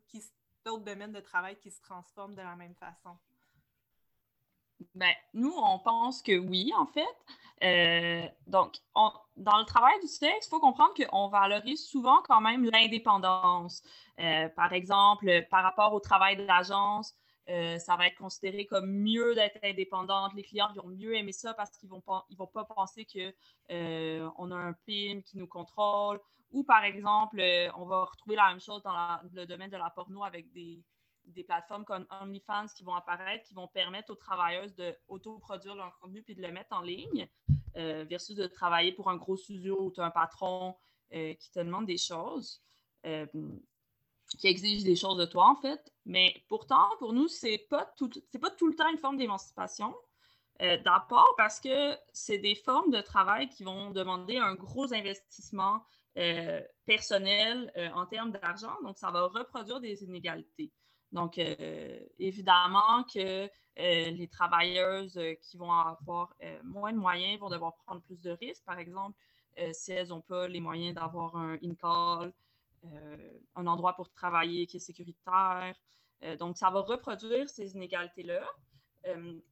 d'autres 0.65 0.85
domaines 0.85 1.13
de 1.13 1.21
travail 1.21 1.57
qui 1.59 1.71
se 1.71 1.81
transforment 1.81 2.35
de 2.35 2.43
la 2.43 2.57
même 2.57 2.75
façon? 2.75 3.17
Ben, 4.95 5.13
nous, 5.35 5.55
on 5.57 5.79
pense 5.79 6.23
que 6.23 6.39
oui, 6.39 6.73
en 6.77 6.87
fait. 6.87 7.07
Euh, 7.63 8.27
donc, 8.47 8.77
dans 9.37 9.59
le 9.59 9.65
travail 9.65 9.99
du 10.01 10.09
sexe, 10.09 10.47
il 10.47 10.51
faut 10.51 10.61
comprendre 10.61 10.95
qu'on 10.95 11.29
valorise 11.29 11.87
souvent 11.87 12.21
quand 12.23 12.41
même 12.41 12.65
l'indépendance. 12.65 13.83
Euh, 14.19 14.49
par 14.49 14.73
exemple, 14.73 15.47
par 15.51 15.63
rapport 15.63 15.93
au 15.93 16.01
travail 16.01 16.37
de 16.37 16.45
l'agence, 16.45 17.15
euh, 17.49 17.79
ça 17.79 17.97
va 17.97 18.07
être 18.07 18.17
considéré 18.17 18.67
comme 18.67 18.91
mieux 18.91 19.35
d'être 19.35 19.59
indépendante. 19.63 20.33
Les 20.35 20.43
clients 20.43 20.73
vont 20.75 20.89
mieux 20.89 21.15
aimer 21.15 21.33
ça 21.33 21.55
parce 21.55 21.77
qu'ils 21.77 21.89
ne 21.89 21.95
vont, 21.95 22.03
vont 22.37 22.47
pas 22.47 22.65
penser 22.65 23.07
qu'on 23.07 24.51
a 24.51 24.57
un 24.57 24.73
PIM 24.87 25.23
qui 25.23 25.39
nous 25.39 25.49
contrôle. 25.49 26.21
Ou 26.51 26.65
par 26.65 26.85
exemple, 26.85 27.41
on 27.77 27.87
va 27.87 28.05
retrouver 28.05 28.37
la 28.37 28.49
même 28.49 28.61
chose 28.61 28.83
dans 28.83 29.19
le 29.33 29.47
domaine 29.47 29.71
de 29.71 29.77
la 29.77 29.91
porno 29.91 30.23
avec 30.23 30.53
des, 30.53 30.83
des 31.27 31.45
plateformes 31.45 31.85
comme 31.85 32.07
OnlyFans 32.21 32.67
qui 32.77 32.85
vont 32.85 32.95
apparaître, 32.95 33.47
qui 33.47 33.55
vont 33.55 33.69
permettre 33.69 34.11
aux 34.13 34.17
travailleuses 34.17 34.75
d'autoproduire 34.75 35.75
leur 35.75 35.99
contenu 35.99 36.23
puis 36.23 36.35
de 36.35 36.43
le 36.43 36.53
mettre 36.53 36.75
en 36.77 36.83
ligne, 36.83 37.29
euh, 37.77 38.05
versus 38.09 38.37
de 38.37 38.47
travailler 38.47 38.93
pour 38.93 39.09
un 39.09 39.17
gros 39.17 39.37
studio 39.37 39.81
ou 39.81 40.03
un 40.03 40.11
patron 40.11 40.77
euh, 41.15 41.33
qui 41.35 41.51
te 41.51 41.61
demande 41.61 41.87
des 41.87 41.97
choses. 41.97 42.63
Euh, 43.07 43.27
qui 44.39 44.47
exigent 44.47 44.85
des 44.85 44.97
choses 44.97 45.19
de 45.19 45.25
toi, 45.25 45.49
en 45.49 45.57
fait. 45.57 45.93
Mais 46.07 46.43
pourtant, 46.49 46.89
pour 46.99 47.13
nous, 47.13 47.29
c'est 47.29 47.59
pas 47.71 47.85
pas 48.41 48.51
tout 48.51 48.69
le 48.69 48.75
temps 48.75 48.89
une 48.91 48.99
forme 48.99 49.19
d'émancipation. 49.19 49.95
D'abord 50.59 51.35
parce 51.37 51.59
que 51.59 51.97
c'est 52.13 52.39
des 52.39 52.55
formes 52.55 52.93
de 52.93 53.01
travail 53.01 53.49
qui 53.49 53.65
vont 53.65 53.91
demander 53.91 54.39
un 54.39 54.55
gros 54.55 54.95
investissement 54.95 55.85
personnel 56.87 57.73
en 57.95 58.07
termes 58.07 58.31
d'argent. 58.31 58.75
Donc, 58.85 58.97
ça 58.97 59.11
va 59.11 59.27
reproduire 59.27 59.81
des 59.81 60.03
inégalités. 60.05 60.73
Donc, 61.13 61.39
euh, 61.39 62.01
évidemment 62.19 63.05
que 63.05 63.49
les 63.77 64.29
travailleuses 64.29 65.19
qui 65.41 65.57
vont 65.57 65.73
avoir 65.73 66.35
moins 66.63 66.93
de 66.93 66.99
moyens 66.99 67.41
vont 67.41 67.49
devoir 67.49 67.75
prendre 67.77 68.03
plus 68.03 68.21
de 68.21 68.31
risques. 68.31 68.65
Par 68.65 68.79
exemple, 68.79 69.19
si 69.73 69.93
elles 69.93 70.09
n'ont 70.09 70.21
pas 70.21 70.47
les 70.47 70.61
moyens 70.61 70.95
d'avoir 70.95 71.37
un 71.37 71.55
in-call, 71.63 72.35
un 73.55 73.67
endroit 73.67 73.95
pour 73.95 74.11
travailler 74.11 74.67
qui 74.67 74.77
est 74.77 74.81
sécuritaire. 74.81 75.75
donc, 76.39 76.59
ça 76.59 76.69
va 76.69 76.81
reproduire 76.81 77.49
ces 77.49 77.75
inégalités-là. 77.75 78.47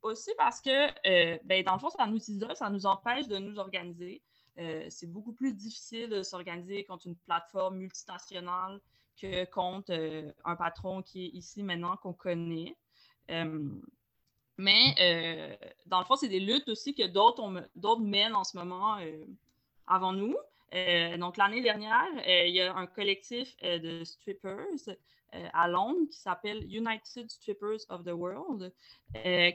aussi 0.02 0.32
parce 0.36 0.60
que, 0.60 1.46
ben, 1.46 1.64
dans 1.64 1.74
le 1.74 1.78
fond, 1.78 1.88
ça 1.88 2.06
nous 2.06 2.30
isole, 2.30 2.56
ça 2.56 2.68
nous 2.68 2.84
empêche 2.84 3.26
de 3.26 3.38
nous 3.38 3.58
organiser. 3.58 4.22
Euh, 4.58 4.86
c'est 4.90 5.06
beaucoup 5.06 5.32
plus 5.32 5.54
difficile 5.54 6.10
de 6.10 6.22
s'organiser 6.22 6.84
contre 6.84 7.06
une 7.06 7.16
plateforme 7.16 7.76
multinationale 7.76 8.80
que 9.20 9.44
contre 9.46 9.92
euh, 9.92 10.30
un 10.44 10.56
patron 10.56 11.02
qui 11.02 11.26
est 11.26 11.30
ici 11.30 11.62
maintenant 11.62 11.96
qu'on 11.96 12.12
connaît. 12.12 12.76
Euh, 13.30 13.68
mais 14.58 15.58
dans 15.86 16.00
le 16.00 16.04
fond, 16.04 16.16
c'est 16.16 16.28
des 16.28 16.40
luttes 16.40 16.68
aussi 16.68 16.94
que 16.94 17.06
d'autres 17.06 18.00
mènent 18.00 18.34
en 18.34 18.44
ce 18.44 18.58
moment 18.58 18.98
avant 19.86 20.12
nous. 20.12 20.36
donc, 21.18 21.38
l'année 21.38 21.62
dernière, 21.62 22.06
il 22.26 22.54
y 22.54 22.60
a 22.60 22.76
un 22.76 22.86
collectif 22.86 23.56
de 23.62 24.04
strippers 24.04 24.98
à 25.32 25.66
Londres 25.66 26.06
qui 26.10 26.18
s'appelle 26.18 26.62
United 26.70 27.30
Strippers 27.30 27.86
of 27.88 28.04
the 28.04 28.12
World, 28.12 28.70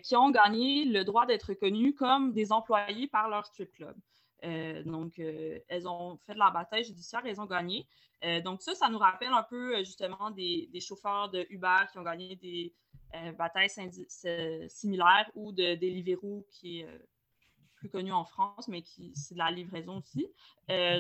qui 0.02 0.16
ont 0.16 0.32
gagné 0.32 0.86
le 0.86 1.04
droit 1.04 1.28
d'être 1.28 1.50
reconnus 1.50 1.94
comme 1.96 2.34
des 2.34 2.52
employés 2.52 3.06
par 3.06 3.30
leur 3.30 3.46
strip 3.46 3.72
club. 3.74 3.96
Euh, 4.44 4.84
donc, 4.84 5.20
euh, 5.20 5.60
elles 5.68 5.88
ont 5.88 6.18
fait 6.26 6.34
de 6.34 6.40
la 6.40 6.52
bataille 6.52 6.84
judiciaire 6.84 7.22
elles 7.26 7.42
ont 7.42 7.46
gagné. 7.46 7.88
Euh, 8.24 8.42
donc, 8.42 8.62
ça, 8.62 8.76
ça 8.76 8.90
nous 8.90 8.98
rappelle 8.98 9.32
un 9.32 9.44
peu 9.44 9.78
justement 9.80 10.32
des, 10.32 10.70
chauffeurs 10.82 11.30
de 11.30 11.46
Uber 11.50 11.86
qui 11.92 11.98
ont 12.00 12.04
gagné 12.04 12.36
des 12.36 12.74
batailles 13.38 13.70
similaires 14.68 15.32
ou 15.36 15.54
de 15.54 15.76
Deliveroo 15.76 16.46
qui 16.50 16.80
est 16.80 16.88
plus 17.76 17.90
connu 17.90 18.12
en 18.12 18.26
France, 18.26 18.68
mais 18.68 18.82
qui 18.82 19.16
c'est 19.16 19.36
de 19.36 19.40
la 19.40 19.52
livraison 19.52 20.00
aussi. 20.00 20.28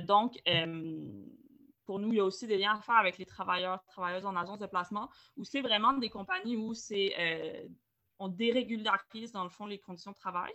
donc, 0.06 0.42
pour 1.86 2.00
nous, 2.00 2.14
il 2.14 2.16
y 2.16 2.20
a 2.20 2.24
aussi 2.24 2.48
des 2.48 2.58
liens 2.58 2.76
à 2.76 2.82
faire 2.82 2.96
avec 2.96 3.18
les 3.18 3.26
travailleurs, 3.26 3.84
travailleuses 3.88 4.26
en 4.26 4.36
agence 4.36 4.60
de 4.60 4.66
placement, 4.66 5.10
où 5.36 5.44
c'est 5.44 5.62
vraiment 5.62 5.92
des 5.94 6.10
compagnies 6.10 6.56
où 6.56 6.74
c'est 6.74 7.68
on 8.18 8.30
dérégularise 8.30 9.34
dans 9.34 9.44
le 9.44 9.50
fond 9.50 9.66
les 9.66 9.80
conditions 9.80 10.12
de 10.12 10.16
travail. 10.16 10.54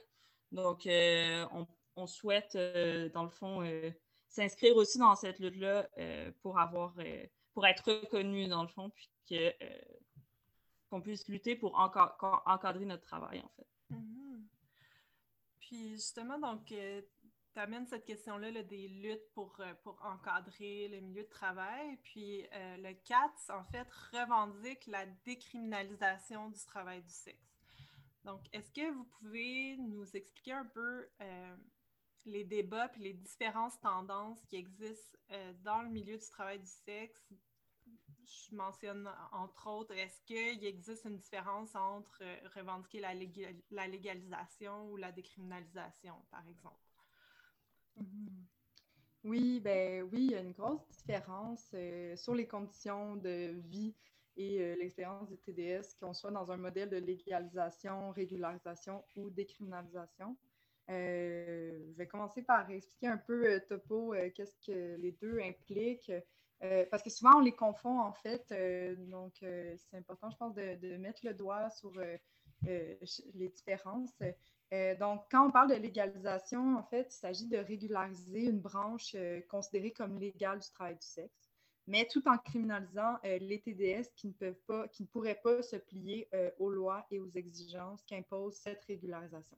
Donc, 0.53 0.87
on 0.87 1.67
on 2.01 2.07
souhaite, 2.07 2.55
euh, 2.57 3.09
dans 3.11 3.25
le 3.25 3.31
fond, 3.31 3.63
euh, 3.63 3.91
s'inscrire 4.29 4.77
aussi 4.77 4.99
dans 4.99 5.15
cette 5.17 5.39
lutte-là 5.39 5.89
euh, 5.99 6.31
pour 6.43 6.59
avoir 6.59 6.95
pour 7.53 7.67
être 7.67 7.91
reconnu, 7.91 8.47
dans 8.49 8.63
le 8.63 8.69
fond, 8.69 8.91
puis 8.91 9.11
qu'on 10.89 11.01
puisse 11.01 11.29
lutter 11.29 11.57
pour 11.57 11.79
encadrer 12.47 12.85
notre 12.85 13.03
travail, 13.03 13.41
en 13.41 13.49
fait. 13.57 13.67
Mm-hmm. 13.91 14.43
Puis 15.59 15.91
justement, 15.91 16.39
donc, 16.39 16.65
tu 16.67 17.59
amènes 17.59 17.87
cette 17.87 18.05
question-là 18.05 18.63
des 18.63 18.89
luttes 18.89 19.29
pour, 19.35 19.61
pour 19.83 20.01
encadrer 20.05 20.89
le 20.89 21.01
milieu 21.01 21.25
de 21.25 21.29
travail. 21.29 21.99
Puis 22.05 22.47
le 22.53 22.93
CATS, 23.05 23.51
en 23.51 23.65
fait, 23.65 23.89
revendique 24.13 24.87
la 24.87 25.07
décriminalisation 25.25 26.51
du 26.51 26.65
travail 26.65 27.03
du 27.03 27.13
sexe. 27.13 27.51
Donc, 28.25 28.43
est-ce 28.53 28.71
que 28.71 28.93
vous 28.93 29.05
pouvez 29.05 29.77
nous 29.79 30.05
expliquer 30.17 30.53
un 30.53 30.67
peu 30.67 31.09
les 32.27 32.45
débats 32.45 32.91
et 32.97 32.99
les 32.99 33.13
différentes 33.15 33.81
tendances 33.81 34.43
qui 34.47 34.57
existent 34.57 35.19
euh, 35.31 35.53
dans 35.63 35.83
le 35.83 35.89
milieu 35.89 36.17
du 36.17 36.29
travail 36.29 36.59
du 36.59 36.67
sexe. 36.67 37.33
Je 38.25 38.55
mentionne 38.55 39.11
entre 39.33 39.67
autres, 39.69 39.95
est-ce 39.95 40.21
qu'il 40.23 40.65
existe 40.65 41.05
une 41.05 41.19
différence 41.19 41.75
entre 41.75 42.23
euh, 42.23 42.37
revendiquer 42.55 43.01
la, 43.01 43.87
légalisation 43.87 44.91
ou 44.91 44.97
la 44.97 45.13
décriminalisation, 45.13 46.15
par 46.31 46.47
exemple? 46.47 46.81
Mm-hmm. 48.01 48.45
Oui, 49.25 49.61
ben 49.61 50.03
oui, 50.13 50.27
il 50.27 50.31
y 50.31 50.35
a 50.35 50.41
une 50.41 50.53
grosse 50.53 50.87
différence 50.89 51.71
euh, 51.75 52.17
sur 52.17 52.35
les 52.35 52.47
conditions 52.47 53.17
de 53.17 53.61
vie 53.67 53.95
et 54.37 54.75
l'expérience 54.77 55.29
des 55.29 55.37
TDS, 55.37 55.99
qu'on 56.01 56.15
soit 56.15 56.31
dans 56.31 56.51
un 56.51 56.57
modèle 56.57 56.89
de 56.89 56.97
légalisation, 56.97 58.11
régularisation 58.13 59.05
ou 59.17 59.29
décriminalisation. 59.29 60.39
Euh, 60.91 61.71
je 61.93 61.97
vais 61.97 62.07
commencer 62.07 62.43
par 62.43 62.69
expliquer 62.71 63.07
un 63.07 63.17
peu, 63.17 63.47
euh, 63.47 63.61
Topo, 63.69 64.13
euh, 64.13 64.31
qu'est-ce 64.35 64.57
que 64.67 64.97
les 64.97 65.13
deux 65.13 65.39
impliquent. 65.41 66.13
parce 66.91 67.03
que 67.03 67.09
souvent, 67.09 67.37
on 67.37 67.41
les 67.41 67.53
confond, 67.53 68.01
en 68.01 68.13
fait. 68.13 68.53
donc, 69.09 69.33
c'est 69.41 69.97
important, 69.97 70.31
je 70.31 70.37
pense, 70.37 70.55
de, 70.55 70.97
mettre 70.99 71.25
le 71.25 71.33
doigt 71.33 71.71
sur 71.71 71.93
les 72.63 73.49
différences. 73.49 74.13
donc, 74.99 75.23
quand 75.31 75.47
on 75.47 75.51
parle 75.51 75.71
de 75.71 75.77
légalisation, 75.77 76.77
en 76.77 76.83
fait, 76.83 77.07
il 77.15 77.19
s'agit 77.19 77.47
de 77.47 77.57
régulariser 77.57 78.45
une 78.45 78.61
branche 78.61 79.17
considérée 79.49 79.93
comme 79.93 80.19
légale 80.19 80.59
du 80.59 80.69
travail 80.69 80.97
du 80.97 81.07
sexe, 81.07 81.51
mais 81.87 82.07
tout 82.07 82.29
en 82.29 82.37
criminalisant 82.37 83.19
les 83.25 83.63
TDS 83.63 84.11
qui 84.15 84.29
ne, 84.29 84.33
peuvent 84.35 84.63
pas, 84.67 84.87
qui 84.89 85.05
ne 85.05 85.09
pourraient 85.09 85.41
pas 85.43 85.63
se 85.63 85.77
plier 85.77 86.29
aux 86.59 86.69
lois 86.71 87.07
et 87.11 87.21
aux 87.21 87.31
exigences 87.31 88.03
qu'impose 88.05 88.57
cette 88.57 88.85
régularisation. 88.85 89.57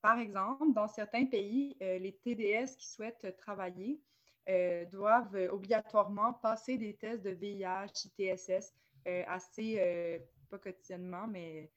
Par 0.00 0.18
exemple, 0.18 0.72
dans 0.72 0.86
certains 0.86 1.26
pays, 1.26 1.76
euh, 1.82 1.98
les 1.98 2.16
TDS 2.16 2.76
qui 2.76 2.88
souhaitent 2.88 3.36
travailler 3.38 4.00
euh, 4.48 4.84
doivent 4.86 5.48
obligatoirement 5.50 6.34
passer 6.34 6.78
des 6.78 6.96
tests 6.96 7.22
de 7.22 7.30
VIH, 7.30 8.06
ITSS 8.06 8.74
euh, 9.06 9.24
assez, 9.26 10.22
pas 10.48 10.58
quotidiennement, 10.58 11.26
mais 11.26 11.70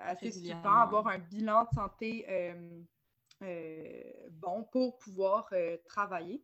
assez 0.00 0.30
souvent, 0.30 0.62
avoir 0.62 1.06
un 1.08 1.18
bilan 1.18 1.64
de 1.64 1.68
santé 1.74 2.26
bon 4.30 4.64
pour 4.70 4.98
pouvoir 4.98 5.50
travailler. 5.86 6.42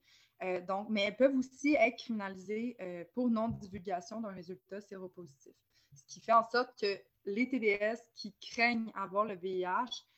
donc, 0.66 0.88
mais 0.88 1.02
elles 1.04 1.16
peuvent 1.16 1.36
aussi 1.36 1.74
être 1.74 1.96
criminalisées 1.96 2.76
pour 3.14 3.30
non-divulgation 3.30 4.20
d'un 4.20 4.32
résultat 4.32 4.80
séropositif. 4.80 5.54
Ce 5.94 6.04
qui 6.06 6.20
fait 6.20 6.32
en 6.32 6.46
sorte 6.48 6.78
que 6.78 6.98
les 7.24 7.48
TDS 7.48 8.00
qui 8.14 8.34
craignent 8.40 8.90
avoir 8.94 9.24
le 9.24 9.34
VIH 9.34 9.64
euh, 9.64 10.15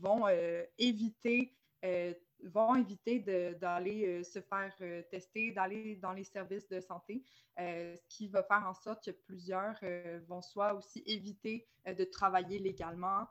vont 0.00 0.26
euh, 0.28 0.64
éviter 0.78 1.56
euh, 1.84 2.14
vont 2.44 2.74
éviter 2.74 3.20
d'aller 3.54 4.22
se 4.22 4.40
faire 4.40 4.74
tester, 5.10 5.52
d'aller 5.52 5.96
dans 5.96 6.12
les 6.12 6.24
services 6.24 6.68
de 6.68 6.80
santé, 6.80 7.22
ce 7.56 8.06
qui 8.08 8.28
va 8.28 8.42
faire 8.42 8.66
en 8.66 8.74
sorte 8.74 9.04
que 9.04 9.10
plusieurs 9.12 9.78
vont 10.26 10.42
soit 10.42 10.74
aussi 10.74 11.02
éviter 11.06 11.66
de 11.86 12.04
travailler 12.04 12.58
légalement 12.58 13.26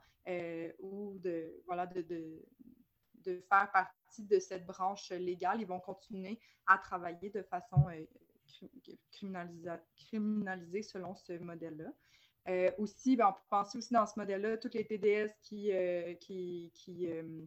ou 0.80 1.20
de, 1.20 1.62
voilà, 1.68 1.86
de, 1.86 2.02
de, 2.02 3.40
faire 3.50 3.72
partie 3.72 4.24
de 4.26 4.40
cette 4.40 4.66
branche 4.66 5.12
légale. 5.12 5.62
Ils 5.62 5.68
vont 5.68 5.82
continuer 5.82 6.40
à 6.66 6.80
travailler 6.80 7.30
de 7.30 7.44
façon 7.44 7.86
criminalisée 9.12 10.82
selon 10.82 11.14
ce 11.14 11.34
modèle-là. 11.34 11.92
Euh, 12.50 12.72
aussi, 12.78 13.16
ben, 13.16 13.28
on 13.30 13.34
peut 13.34 13.40
penser 13.50 13.78
aussi 13.78 13.94
dans 13.94 14.06
ce 14.06 14.20
modèle-là, 14.20 14.58
toutes 14.58 14.74
les 14.74 14.86
TDS 14.86 15.32
qui, 15.42 15.72
euh, 15.72 16.14
qui, 16.16 16.72
qui, 16.74 17.08
euh, 17.10 17.42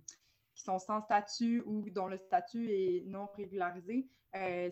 qui, 0.55 0.63
sont 0.63 0.79
sans 0.79 1.03
statut 1.03 1.63
ou 1.67 1.89
dont 1.91 2.07
le 2.07 2.17
statut 2.17 2.71
est 2.71 3.05
non 3.07 3.27
régularisé. 3.37 4.09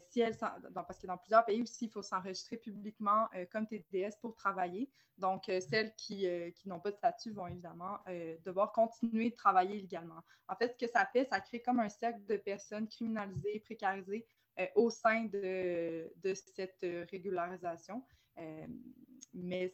si 0.08 0.20
elles, 0.20 0.36
parce 0.74 0.98
que 0.98 1.06
dans 1.06 1.18
plusieurs 1.18 1.44
pays 1.44 1.62
aussi, 1.62 1.86
il 1.86 1.90
faut 1.90 2.02
s'enregistrer 2.02 2.56
publiquement 2.56 3.28
comme 3.50 3.66
TDS 3.66 4.16
pour 4.20 4.34
travailler. 4.34 4.90
Donc, 5.18 5.44
celles 5.46 5.94
qui, 5.94 6.26
qui 6.56 6.68
n'ont 6.68 6.80
pas 6.80 6.90
de 6.90 6.96
statut 6.96 7.32
vont 7.32 7.46
évidemment 7.46 7.98
devoir 8.44 8.72
continuer 8.72 9.30
de 9.30 9.36
travailler 9.36 9.80
légalement. 9.80 10.22
En 10.48 10.56
fait, 10.56 10.72
ce 10.72 10.86
que 10.86 10.90
ça 10.90 11.06
fait, 11.06 11.26
ça 11.26 11.40
crée 11.40 11.62
comme 11.62 11.80
un 11.80 11.88
cercle 11.88 12.24
de 12.26 12.36
personnes 12.36 12.88
criminalisées, 12.88 13.60
précarisées 13.60 14.26
au 14.74 14.90
sein 14.90 15.24
de, 15.24 16.12
de 16.16 16.34
cette 16.34 16.84
régularisation 17.10 18.02
mais 19.34 19.72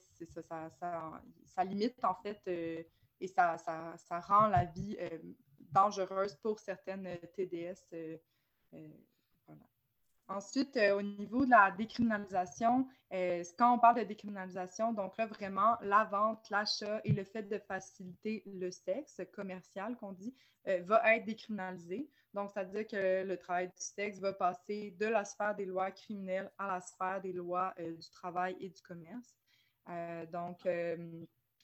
ça 1.45 1.65
limite 1.65 2.03
en 2.05 2.15
fait 2.15 2.41
euh, 2.49 2.83
et 3.21 3.29
ça, 3.29 3.57
rend 4.27 4.49
la 4.49 4.65
vie 4.65 4.97
euh, 4.99 5.19
dangereuse 5.73 6.35
pour 6.37 6.59
certaines 6.59 7.19
TDS. 7.37 7.85
Euh, 7.93 8.17
Ensuite, 10.29 10.77
euh, 10.77 10.97
au 10.97 11.03
niveau 11.03 11.45
de 11.45 11.51
la 11.51 11.73
décriminalisation, 11.73 12.87
quand 13.59 13.75
on 13.75 13.79
parle 13.81 13.99
de 13.99 14.05
décriminalisation, 14.05 14.93
donc 14.93 15.17
là, 15.17 15.27
vraiment, 15.27 15.77
la 15.83 16.05
vente, 16.05 16.49
l'achat 16.51 17.01
et 17.03 17.13
le 17.13 17.25
fait 17.25 17.43
de 17.43 17.59
faciliter 17.59 18.45
le 18.47 18.71
sexe 18.71 19.21
commercial, 19.33 19.97
qu'on 19.97 20.13
dit, 20.13 20.33
va 20.65 21.17
être 21.17 21.25
décriminalisé. 21.25 22.09
Donc, 22.33 22.53
c'est-à-dire 22.53 22.87
que 22.87 23.25
le 23.25 23.37
travail 23.39 23.67
du 23.71 23.83
sexe 23.83 24.21
va 24.21 24.33
passer 24.33 24.93
de 25.01 25.07
la 25.07 25.25
sphère 25.25 25.57
des 25.57 25.65
lois 25.65 25.91
criminelles 25.91 26.53
à 26.59 26.69
la 26.69 26.81
sphère 26.81 27.21
des 27.21 27.33
lois 27.33 27.75
du 27.77 28.11
travail 28.11 28.57
et 28.61 28.69
du 28.69 28.81
commerce. 28.83 29.40
Donc, 30.33 30.67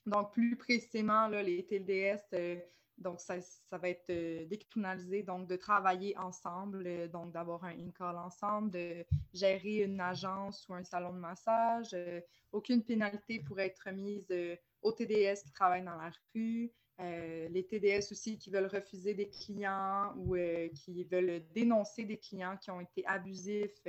donc, 0.06 0.32
plus 0.32 0.56
précisément, 0.56 1.28
les 1.28 1.66
TLDS 1.66 2.62
donc, 2.98 3.20
ça, 3.20 3.36
va 3.72 3.88
être 3.90 4.08
euh, 4.10 4.46
décriminalisé, 4.46 5.22
donc 5.22 5.46
de 5.48 5.56
travailler 5.56 6.16
ensemble, 6.16 6.84
euh, 6.86 7.08
donc 7.08 7.32
d'avoir 7.32 7.64
un 7.64 7.72
in-call 7.72 8.16
ensemble, 8.16 8.70
de 8.70 9.04
gérer 9.34 9.82
une 9.82 10.00
agence 10.00 10.66
ou 10.68 10.74
un 10.74 10.84
salon 10.84 11.12
de 11.12 11.18
massage. 11.18 11.90
Euh, 11.92 12.20
aucune 12.52 12.82
pénalité 12.82 13.40
pourrait 13.40 13.66
être 13.66 13.90
mise 13.90 14.32
aux 14.80 14.92
TDS 14.92 15.42
qui 15.44 15.52
travaillent 15.52 15.84
dans 15.84 15.96
la 15.96 16.10
rue, 16.34 16.72
les 16.98 17.66
TDS 17.68 18.10
aussi 18.12 18.38
qui 18.38 18.48
veulent 18.48 18.70
refuser 18.72 19.12
des 19.12 19.28
clients 19.28 20.14
ou 20.16 20.36
qui 20.72 21.04
veulent 21.04 21.42
dénoncer 21.52 22.04
des 22.04 22.16
clients 22.16 22.56
qui 22.56 22.70
ont 22.70 22.80
été 22.80 23.04
abusifs, 23.06 23.82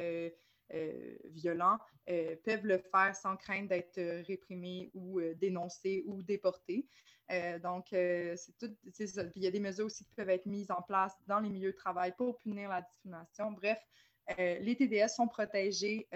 violents, 1.26 1.80
peuvent 2.06 2.66
le 2.66 2.78
faire 2.78 3.16
sans 3.16 3.36
crainte 3.38 3.68
d'être 3.68 4.00
réprimés 4.28 4.92
ou 4.94 5.20
dénoncés 5.40 6.04
ou 6.06 6.22
déportés. 6.22 6.88
Euh, 7.32 7.60
donc, 7.60 7.92
euh, 7.94 8.36
il 8.62 9.44
y 9.44 9.48
a 9.48 9.52
des 9.52 9.60
mesures 9.60 9.86
aussi 9.86 10.06
qui 10.06 10.14
peuvent 10.14 10.30
être 10.30 10.46
mises 10.46 10.72
en 10.72 10.82
place 10.82 11.14
dans 11.28 11.40
les 11.40 11.50
milieux 11.50 11.72
de 11.72 11.78
travail 11.78 12.14
pour 12.18 12.38
punir 12.38 12.70
la 12.70 12.82
discrimination. 12.82 13.52
Bref, 13.52 13.80
euh, 14.40 14.60
les 14.60 14.76
TDS 14.76 15.10
sont 15.10 15.28
protégés, 15.28 16.08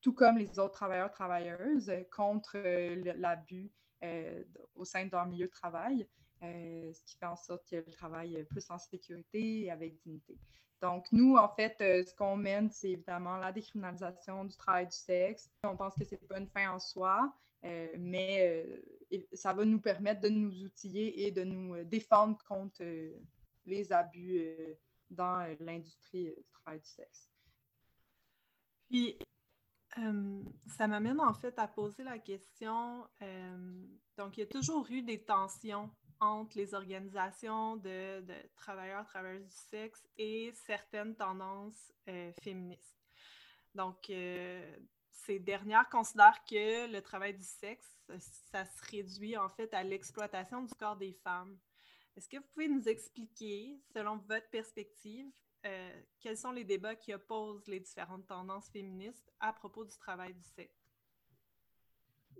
tout 0.00 0.12
comme 0.12 0.38
les 0.38 0.58
autres 0.58 0.74
travailleurs 0.74 1.10
travailleuses, 1.10 1.92
contre 2.10 2.58
l'abus 3.16 3.70
au 4.74 4.84
sein 4.84 5.06
de 5.06 5.10
leur 5.10 5.26
milieu 5.26 5.46
de 5.46 5.50
travail, 5.50 6.06
ce 6.40 7.04
qui 7.04 7.16
fait 7.16 7.26
en 7.26 7.36
sorte 7.36 7.64
qu'ils 7.66 7.84
travaillent 7.92 8.44
plus 8.44 8.70
en 8.70 8.78
sécurité 8.78 9.64
et 9.64 9.70
avec 9.70 9.98
dignité. 10.02 10.38
Donc, 10.80 11.06
nous, 11.10 11.36
en 11.36 11.48
fait, 11.48 11.76
ce 11.78 12.14
qu'on 12.14 12.36
mène, 12.36 12.70
c'est 12.70 12.90
évidemment 12.90 13.36
la 13.36 13.52
décriminalisation 13.52 14.44
du 14.44 14.56
travail 14.56 14.86
du 14.86 14.96
sexe. 14.96 15.50
On 15.64 15.76
pense 15.76 15.94
que 15.94 16.04
ce 16.04 16.14
n'est 16.14 16.20
pas 16.28 16.38
une 16.38 16.46
fin 16.46 16.70
en 16.70 16.78
soi, 16.78 17.32
euh, 17.64 17.88
mais 17.98 18.64
euh, 19.12 19.18
ça 19.32 19.52
va 19.52 19.64
nous 19.64 19.80
permettre 19.80 20.20
de 20.20 20.28
nous 20.28 20.62
outiller 20.62 21.26
et 21.26 21.32
de 21.32 21.42
nous 21.42 21.74
euh, 21.74 21.84
défendre 21.84 22.38
contre 22.46 22.84
les 23.66 23.92
abus 23.92 24.40
dans 25.10 25.56
l'industrie 25.60 26.34
du 26.36 26.44
travail 26.52 26.78
du 26.78 26.88
sexe. 26.88 27.28
Puis, 28.88 29.18
ça 30.76 30.86
m'amène 30.86 31.20
en 31.20 31.34
fait 31.34 31.58
à 31.58 31.66
poser 31.66 32.04
la 32.04 32.18
question, 32.18 33.04
donc 34.16 34.36
il 34.36 34.40
y 34.40 34.42
a 34.44 34.46
toujours 34.46 34.88
eu 34.90 35.02
des 35.02 35.22
tensions 35.22 35.90
entre 36.20 36.56
les 36.56 36.74
organisations 36.74 37.76
de, 37.76 38.20
de 38.20 38.34
travailleurs, 38.56 39.06
travailleuses 39.06 39.46
du 39.46 39.54
sexe 39.70 40.06
et 40.16 40.52
certaines 40.52 41.14
tendances 41.14 41.92
féministes. 42.42 42.98
Donc, 43.74 44.06
ces 44.06 45.38
dernières 45.38 45.88
considèrent 45.90 46.42
que 46.44 46.90
le 46.90 47.00
travail 47.02 47.34
du 47.34 47.44
sexe, 47.44 47.86
ça 48.50 48.64
se 48.64 48.90
réduit 48.90 49.36
en 49.36 49.48
fait 49.48 49.72
à 49.74 49.82
l'exploitation 49.82 50.62
du 50.62 50.74
corps 50.74 50.96
des 50.96 51.12
femmes. 51.12 51.58
Est-ce 52.16 52.28
que 52.28 52.38
vous 52.38 52.46
pouvez 52.54 52.68
nous 52.68 52.88
expliquer, 52.88 53.78
selon 53.92 54.16
votre 54.16 54.48
perspective, 54.48 55.30
euh, 55.66 56.02
quels 56.20 56.36
sont 56.36 56.50
les 56.50 56.64
débats 56.64 56.96
qui 56.96 57.12
opposent 57.12 57.66
les 57.68 57.78
différentes 57.78 58.26
tendances 58.26 58.70
féministes 58.70 59.30
à 59.38 59.52
propos 59.52 59.84
du 59.84 59.96
travail 59.98 60.32
du 60.32 60.42
sexe? 60.42 60.82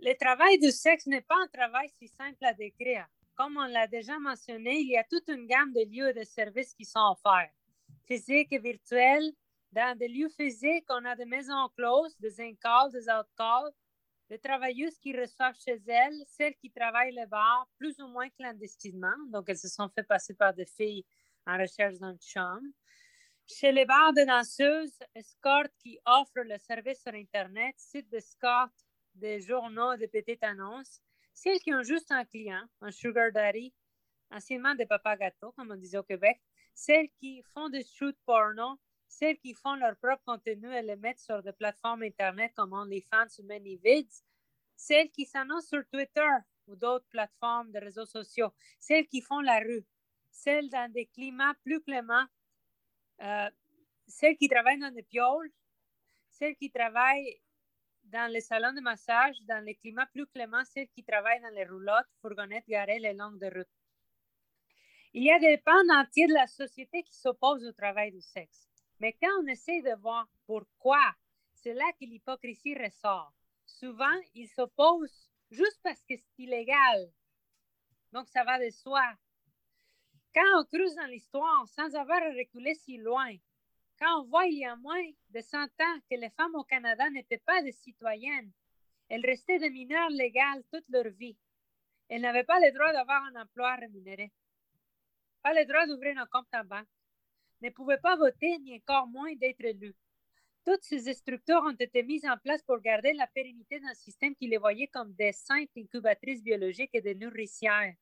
Le 0.00 0.14
travail 0.14 0.58
du 0.58 0.70
sexe 0.70 1.06
n'est 1.06 1.20
pas 1.20 1.36
un 1.42 1.48
travail 1.48 1.88
si 1.98 2.08
simple 2.08 2.44
à 2.44 2.54
décrire. 2.54 3.06
Comme 3.38 3.56
on 3.56 3.66
l'a 3.66 3.86
déjà 3.86 4.18
mentionné, 4.18 4.80
il 4.80 4.88
y 4.88 4.96
a 4.96 5.04
toute 5.04 5.28
une 5.28 5.46
gamme 5.46 5.72
de 5.72 5.84
lieux 5.88 6.08
et 6.08 6.12
de 6.12 6.24
services 6.24 6.74
qui 6.74 6.84
sont 6.84 7.14
offerts, 7.16 7.52
physiques 8.04 8.52
et 8.52 8.58
virtuels, 8.58 9.32
dans 9.70 9.96
des 9.96 10.08
lieux 10.08 10.28
physiques, 10.28 10.86
on 10.88 11.04
a 11.04 11.14
des 11.14 11.24
maisons 11.24 11.68
closes, 11.76 12.16
des 12.18 12.40
in-calls, 12.40 12.90
des 12.90 13.08
out-calls, 13.08 13.70
des 14.28 14.40
travailleuses 14.40 14.98
qui 14.98 15.16
reçoivent 15.16 15.58
chez 15.64 15.80
elles, 15.86 16.20
celles 16.26 16.56
qui 16.56 16.72
travaillent 16.72 17.14
le 17.14 17.26
bar, 17.26 17.68
plus 17.78 18.00
ou 18.00 18.08
moins 18.08 18.28
clandestinement. 18.30 19.14
Donc, 19.28 19.48
elles 19.48 19.58
se 19.58 19.68
sont 19.68 19.88
fait 19.88 20.02
passer 20.02 20.34
par 20.34 20.52
des 20.52 20.66
filles 20.66 21.04
en 21.46 21.58
recherche 21.58 21.98
d'une 22.00 22.18
chambre. 22.20 22.66
Chez 23.46 23.70
les 23.70 23.84
bars 23.84 24.12
de 24.14 24.26
danseuses, 24.26 24.98
escortes 25.14 25.72
qui 25.78 25.98
offrent 26.04 26.42
le 26.42 26.58
service 26.58 27.02
sur 27.02 27.14
Internet, 27.14 27.74
sites 27.78 28.08
d'escorte, 28.10 28.84
des 29.14 29.40
journaux, 29.40 29.96
des 29.96 30.08
petites 30.08 30.42
annonces. 30.42 31.00
Celles 31.40 31.60
qui 31.60 31.72
ont 31.72 31.84
juste 31.84 32.10
un 32.10 32.24
client, 32.24 32.64
un 32.80 32.90
sugar 32.90 33.30
daddy, 33.30 33.72
anciennement 34.32 34.74
des 34.74 34.86
papas 34.86 35.16
gâteaux, 35.16 35.52
comme 35.52 35.70
on 35.70 35.76
disait 35.76 35.98
au 35.98 36.02
Québec. 36.02 36.40
Celles 36.74 37.08
qui 37.10 37.44
font 37.54 37.68
des 37.68 37.84
shoots 37.84 38.18
porno, 38.26 38.80
celles 39.06 39.38
qui 39.38 39.54
font 39.54 39.76
leur 39.76 39.96
propre 39.98 40.24
contenu 40.24 40.74
et 40.74 40.82
le 40.82 40.96
mettent 40.96 41.20
sur 41.20 41.40
des 41.40 41.52
plateformes 41.52 42.02
Internet 42.02 42.52
comme 42.56 42.72
OnlyFans 42.72 43.28
ou 43.38 43.44
ManyVids, 43.44 44.24
celles 44.74 45.12
qui 45.12 45.26
s'annoncent 45.26 45.68
sur 45.68 45.86
Twitter 45.86 46.28
ou 46.66 46.74
d'autres 46.74 47.06
plateformes 47.08 47.70
de 47.70 47.78
réseaux 47.78 48.06
sociaux, 48.06 48.52
celles 48.80 49.06
qui 49.06 49.20
font 49.20 49.38
la 49.38 49.60
rue, 49.60 49.86
celles 50.32 50.68
dans 50.68 50.90
des 50.90 51.06
climats 51.06 51.54
plus 51.62 51.80
cléments, 51.80 52.26
euh, 53.22 53.48
celles 54.08 54.36
qui 54.36 54.48
travaillent 54.48 54.80
dans 54.80 54.92
des 54.92 55.04
pioles, 55.04 55.52
celles 56.30 56.56
qui 56.56 56.72
travaillent 56.72 57.40
dans 58.08 58.30
les 58.30 58.40
salons 58.40 58.72
de 58.72 58.80
massage, 58.80 59.36
dans 59.42 59.62
les 59.64 59.74
climats 59.74 60.06
plus 60.06 60.26
cléments, 60.26 60.64
celles 60.64 60.88
qui 60.88 61.04
travaillent 61.04 61.40
dans 61.42 61.54
les 61.54 61.64
roulottes, 61.64 62.08
fourgonnettes 62.20 62.68
garées 62.68 62.98
les 62.98 63.12
longues 63.12 63.38
de 63.38 63.46
route. 63.46 63.68
Il 65.12 65.24
y 65.24 65.30
a 65.30 65.38
des 65.38 65.58
pans 65.58 65.72
entiers 65.94 66.26
de 66.26 66.34
la 66.34 66.46
société 66.46 67.02
qui 67.02 67.14
s'opposent 67.14 67.66
au 67.66 67.72
travail 67.72 68.12
du 68.12 68.20
sexe. 68.20 68.68
Mais 69.00 69.16
quand 69.20 69.42
on 69.42 69.46
essaie 69.46 69.82
de 69.82 69.94
voir 70.00 70.28
pourquoi, 70.46 71.00
c'est 71.54 71.74
là 71.74 71.84
que 72.00 72.04
l'hypocrisie 72.04 72.74
ressort. 72.74 73.32
Souvent, 73.64 74.20
ils 74.34 74.48
s'opposent 74.48 75.30
juste 75.50 75.80
parce 75.82 76.02
que 76.04 76.16
c'est 76.16 76.42
illégal. 76.42 77.12
Donc, 78.12 78.28
ça 78.28 78.44
va 78.44 78.58
de 78.58 78.70
soi. 78.70 79.04
Quand 80.34 80.60
on 80.60 80.64
creuse 80.64 80.94
dans 80.94 81.06
l'histoire 81.06 81.66
sans 81.68 81.94
avoir 81.94 82.20
reculé 82.36 82.74
si 82.74 82.98
loin, 82.98 83.34
quand 83.98 84.20
on 84.20 84.24
voit 84.24 84.46
il 84.46 84.58
y 84.58 84.64
a 84.64 84.76
moins 84.76 85.02
de 85.30 85.40
100 85.40 85.64
ans 85.64 85.98
que 86.10 86.16
les 86.16 86.30
femmes 86.30 86.54
au 86.54 86.64
Canada 86.64 87.10
n'étaient 87.10 87.42
pas 87.44 87.62
des 87.62 87.72
citoyennes, 87.72 88.52
elles 89.08 89.24
restaient 89.24 89.58
des 89.58 89.70
mineurs 89.70 90.10
légales 90.10 90.62
toute 90.72 90.88
leur 90.88 91.08
vie. 91.10 91.36
Elles 92.08 92.22
n'avaient 92.22 92.44
pas 92.44 92.60
le 92.60 92.72
droit 92.72 92.92
d'avoir 92.92 93.22
un 93.24 93.42
emploi 93.42 93.74
rémunéré, 93.76 94.32
pas 95.42 95.52
le 95.52 95.66
droit 95.66 95.86
d'ouvrir 95.86 96.18
un 96.18 96.26
compte 96.26 96.46
en 96.54 96.64
banque, 96.64 96.88
ne 97.60 97.70
pouvaient 97.70 97.98
pas 97.98 98.16
voter 98.16 98.58
ni 98.58 98.76
encore 98.76 99.08
moins 99.08 99.34
d'être 99.34 99.64
élus. 99.64 99.94
Toutes 100.64 100.82
ces 100.82 101.14
structures 101.14 101.62
ont 101.64 101.76
été 101.78 102.02
mises 102.02 102.26
en 102.26 102.36
place 102.36 102.62
pour 102.62 102.80
garder 102.80 103.12
la 103.14 103.26
pérennité 103.26 103.80
d'un 103.80 103.94
système 103.94 104.34
qui 104.36 104.46
les 104.48 104.58
voyait 104.58 104.88
comme 104.88 105.12
des 105.14 105.32
simples 105.32 105.78
incubatrices 105.78 106.42
biologiques 106.42 106.90
et 106.92 107.00
des 107.00 107.14
nourricières. 107.14 107.94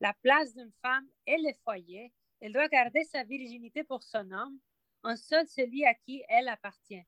La 0.00 0.14
place 0.14 0.54
d'une 0.54 0.72
femme 0.80 1.06
est 1.26 1.38
le 1.38 1.52
foyer. 1.64 2.12
Elle 2.40 2.52
doit 2.52 2.68
garder 2.68 3.04
sa 3.04 3.24
virginité 3.24 3.84
pour 3.84 4.02
son 4.02 4.30
homme, 4.32 4.58
un 5.02 5.16
seul 5.16 5.46
celui 5.46 5.84
à 5.84 5.94
qui 5.94 6.22
elle 6.28 6.48
appartient. 6.48 7.04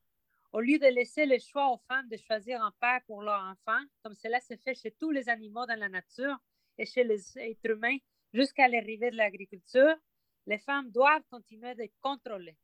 Au 0.52 0.60
lieu 0.60 0.78
de 0.78 0.86
laisser 0.86 1.26
le 1.26 1.38
choix 1.38 1.72
aux 1.72 1.78
femmes 1.88 2.08
de 2.08 2.16
choisir 2.16 2.62
un 2.62 2.72
père 2.80 3.00
pour 3.06 3.22
leur 3.22 3.40
enfant, 3.40 3.82
comme 4.02 4.14
cela 4.14 4.40
se 4.40 4.56
fait 4.56 4.74
chez 4.74 4.92
tous 4.92 5.10
les 5.10 5.28
animaux 5.28 5.66
dans 5.66 5.78
la 5.78 5.88
nature 5.88 6.36
et 6.78 6.86
chez 6.86 7.04
les 7.04 7.38
êtres 7.38 7.70
humains 7.70 7.98
jusqu'à 8.32 8.68
l'arrivée 8.68 9.10
de 9.10 9.16
l'agriculture, 9.16 9.96
les 10.46 10.58
femmes 10.58 10.90
doivent 10.90 11.24
continuer 11.30 11.74
de 11.74 11.88
contrôler. 12.00 12.56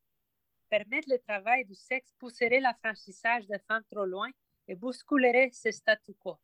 Permettre 0.69 1.09
le 1.11 1.19
travail 1.19 1.65
du 1.65 1.75
sexe 1.75 2.13
pousserait 2.19 2.61
l'affranchissage 2.61 3.47
des 3.47 3.59
femmes 3.67 3.85
trop 3.91 4.07
loin 4.07 4.31
et 4.69 4.77
bousculerait 4.77 5.51
ce 5.53 5.73
statu 5.73 6.15
quo. 6.15 6.39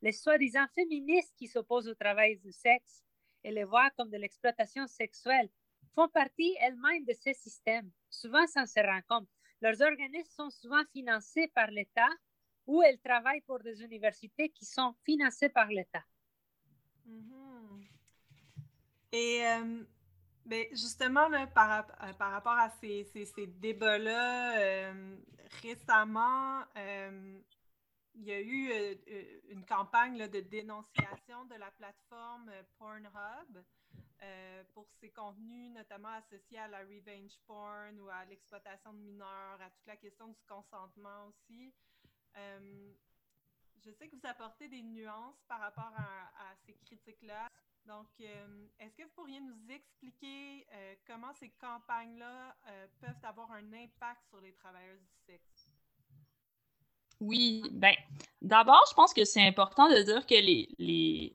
Les 0.00 0.12
soi-disant 0.12 0.66
féministes 0.74 1.34
qui 1.36 1.46
s'opposent 1.46 1.88
au 1.88 1.94
travail 1.94 2.38
du 2.38 2.52
sexe 2.52 3.02
et 3.44 3.50
les 3.50 3.64
voient 3.64 3.90
comme 3.90 4.10
de 4.10 4.16
l'exploitation 4.16 4.86
sexuelle 4.86 5.50
font 5.96 6.08
partie 6.08 6.54
elles-mêmes 6.60 7.04
de 7.04 7.14
ces 7.14 7.32
systèmes, 7.32 7.90
souvent 8.10 8.46
sans 8.46 8.66
se 8.66 8.78
rendre 8.80 9.06
compte. 9.08 9.28
Leurs 9.62 9.80
organismes 9.80 10.30
sont 10.30 10.50
souvent 10.50 10.84
financés 10.92 11.48
par 11.54 11.68
l'État 11.70 12.10
ou 12.66 12.82
elles 12.82 13.00
travaillent 13.00 13.40
pour 13.40 13.60
des 13.60 13.82
universités 13.82 14.50
qui 14.50 14.66
sont 14.66 14.94
financées 15.04 15.48
par 15.48 15.68
l'État. 15.68 16.04
Mm-hmm. 17.08 17.86
Et 19.12 19.46
euh, 19.46 19.84
Bien, 20.44 20.64
justement, 20.70 21.28
par, 21.54 21.86
euh, 22.04 22.12
par, 22.12 22.30
rapport 22.30 22.52
à 22.52 22.70
ces, 22.80 23.04
ces, 23.04 23.46
débats-là, 23.46 24.58
euh, 24.60 25.16
récemment, 25.62 26.62
il 28.14 28.22
y 28.22 28.32
a 28.32 28.40
eu 28.40 28.70
une 29.48 29.64
campagne 29.64 30.28
de 30.28 30.40
dénonciation 30.40 31.46
de 31.46 31.56
la 31.56 31.70
plateforme 31.72 32.52
Pornhub 32.78 33.64
pour 34.72 34.88
ses 35.00 35.10
contenus, 35.10 35.72
notamment 35.72 36.08
associés 36.08 36.58
à 36.58 36.68
la 36.68 36.80
revenge 36.80 37.38
porn 37.46 37.98
ou 38.00 38.08
à 38.08 38.24
l'exploitation 38.24 38.92
de 38.92 38.98
mineurs, 38.98 39.60
à 39.60 39.70
toute 39.70 39.86
la 39.86 39.96
question 39.96 40.28
du 40.28 40.42
consentement 40.48 41.26
aussi. 41.26 41.72
je 42.34 43.90
sais 43.92 44.08
que 44.08 44.16
vous 44.16 44.26
apportez 44.26 44.68
des 44.68 44.82
nuances 44.82 45.42
par 45.48 45.60
rapport 45.60 45.92
à 45.96 46.54
ces 46.64 46.74
critiques-là. 46.74 47.48
Donc, 47.86 48.08
euh, 48.20 48.66
est-ce 48.80 48.96
que 48.96 49.04
vous 49.04 49.14
pourriez 49.14 49.40
nous 49.40 49.70
expliquer 49.70 50.66
euh, 50.72 50.94
comment 51.06 51.32
ces 51.34 51.50
campagnes-là 51.50 52.56
euh, 52.66 52.86
peuvent 53.00 53.24
avoir 53.24 53.52
un 53.52 53.72
impact 53.72 54.26
sur 54.28 54.40
les 54.40 54.52
travailleurs 54.54 54.98
du 54.98 55.14
sexe? 55.24 55.55
Oui, 57.20 57.62
bien, 57.72 57.94
d'abord, 58.42 58.84
je 58.90 58.94
pense 58.94 59.14
que 59.14 59.24
c'est 59.24 59.46
important 59.46 59.88
de 59.88 60.02
dire 60.02 60.26
que 60.26 60.34
les, 60.34 60.68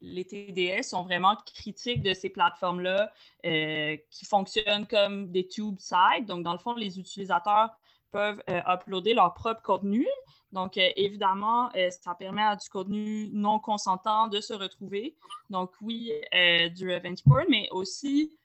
les, 0.02 0.26
TDS 0.26 0.84
sont 0.84 1.04
vraiment 1.04 1.36
critiques 1.54 2.04
de 2.04 2.14
ces 2.14 2.30
plateformes-là 2.30 3.12
qui 3.44 4.26
fonctionnent 4.26 4.86
comme 4.86 5.32
des 5.32 5.48
tube 5.48 5.80
sites. 5.80 6.28
Donc, 6.28 6.44
dans 6.44 6.54
le 6.54 6.60
fond, 6.60 6.76
les 6.76 7.00
utilisateurs 7.00 7.72
peuvent 8.12 8.44
uploader 8.48 9.16
leur 9.16 9.34
propre 9.34 9.62
contenu 9.64 10.06
donc, 10.52 10.78
euh, 10.78 10.90
évidemment, 10.96 11.70
euh, 11.76 11.90
ça 11.92 12.14
permet 12.16 12.44
à 12.44 12.56
du 12.56 12.68
contenu 12.70 13.30
non 13.34 13.60
consentant 13.60 14.28
de 14.28 14.42
se 14.42 14.54
retrouver. 14.54 15.16
Donc, 15.50 15.72
oui, 15.82 16.12
euh, 16.34 16.70
du 16.70 16.94
revenge 16.94 17.24
porn, 17.24 17.46
mais 17.50 17.68
aussi, 17.72 18.38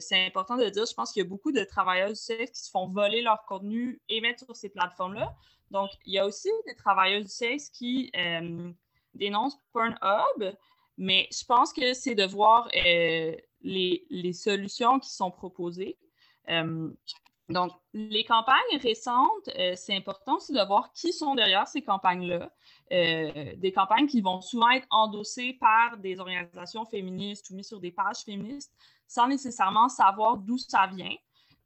c'est 0.00 0.26
important 0.26 0.56
de 0.56 0.68
dire, 0.68 0.84
je 0.84 0.94
pense 0.94 1.12
qu'il 1.12 1.22
y 1.22 1.26
a 1.26 1.28
beaucoup 1.28 1.52
de 1.52 1.62
travailleurs 1.62 2.08
du 2.08 2.16
sexe 2.16 2.50
qui 2.50 2.64
se 2.64 2.70
font 2.70 2.88
voler 2.88 3.22
leur 3.22 3.44
contenu 3.44 4.00
et 4.08 4.20
mettre 4.20 4.44
sur 4.44 4.56
ces 4.56 4.68
plateformes-là. 4.68 5.32
Donc, 5.74 5.90
il 6.06 6.14
y 6.14 6.18
a 6.18 6.24
aussi 6.24 6.48
des 6.66 6.74
travailleurs 6.74 7.20
du 7.20 7.28
sexe 7.28 7.68
qui 7.68 8.10
dénoncent 9.12 9.58
Pornhub, 9.72 10.54
mais 10.96 11.28
je 11.30 11.44
pense 11.44 11.72
que 11.72 11.92
c'est 11.92 12.14
de 12.14 12.24
voir 12.24 12.68
les, 12.72 14.06
les, 14.08 14.32
solutions 14.32 15.00
qui 15.00 15.10
sont 15.10 15.30
proposées. 15.30 15.98
Donc, 17.50 17.72
les 17.92 18.24
campagnes 18.24 18.78
récentes, 18.80 19.50
euh, 19.58 19.74
c'est 19.76 19.94
important 19.94 20.36
aussi 20.36 20.52
de 20.52 20.66
voir 20.66 20.90
qui 20.94 21.12
sont 21.12 21.34
derrière 21.34 21.68
ces 21.68 21.82
campagnes-là. 21.82 22.50
Euh, 22.90 23.52
des 23.56 23.70
campagnes 23.70 24.06
qui 24.06 24.22
vont 24.22 24.40
souvent 24.40 24.70
être 24.70 24.86
endossées 24.90 25.52
par 25.60 25.98
des 25.98 26.20
organisations 26.20 26.86
féministes 26.86 27.50
ou 27.50 27.56
mises 27.56 27.68
sur 27.68 27.80
des 27.80 27.90
pages 27.90 28.22
féministes 28.24 28.72
sans 29.06 29.28
nécessairement 29.28 29.90
savoir 29.90 30.38
d'où 30.38 30.56
ça 30.56 30.86
vient. 30.86 31.14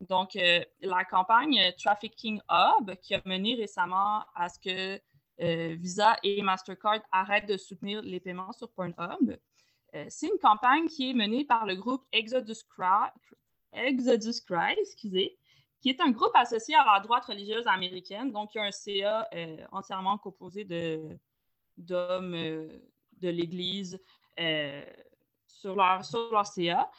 Donc, 0.01 0.37
euh, 0.37 0.65
la 0.81 1.05
campagne 1.05 1.73
Trafficking 1.77 2.41
Hub, 2.51 2.95
qui 3.03 3.15
a 3.15 3.23
mené 3.25 3.55
récemment 3.55 4.25
à 4.35 4.49
ce 4.49 4.59
que 4.59 5.01
Visa 5.77 6.17
et 6.25 6.43
Mastercard 6.43 7.01
arrêtent 7.13 7.49
de 7.49 7.57
soutenir 7.57 8.03
les 8.03 8.19
paiements 8.19 8.53
sur 8.53 8.73
Pornhub, 8.73 9.37
c'est 10.09 10.27
une 10.27 10.39
campagne 10.43 10.89
qui 10.89 11.11
est 11.11 11.15
menée 11.15 11.45
par 11.45 11.65
le 11.65 11.77
groupe 11.77 12.05
Exodus 12.11 12.65
Cry, 12.69 13.13
excusez, 13.73 15.39
qui 15.81 15.91
est 15.91 16.01
un 16.01 16.11
groupe 16.11 16.35
associé 16.35 16.75
à 16.75 16.85
la 16.85 17.01
droite 17.01 17.25
religieuse 17.27 17.67
américaine. 17.67 18.33
Donc, 18.33 18.55
il 18.55 18.59
y 18.59 18.61
a 18.61 18.65
un 18.65 18.71
CA 18.71 19.29
euh, 19.35 19.57
entièrement 19.73 20.19
composé 20.19 20.65
d'hommes 21.77 22.35
euh, 22.35 22.69
de 23.21 23.29
l'Église 23.29 24.01
euh, 24.41 24.85
sur, 25.61 25.75
leur, 25.75 26.05
CA. 26.47 26.91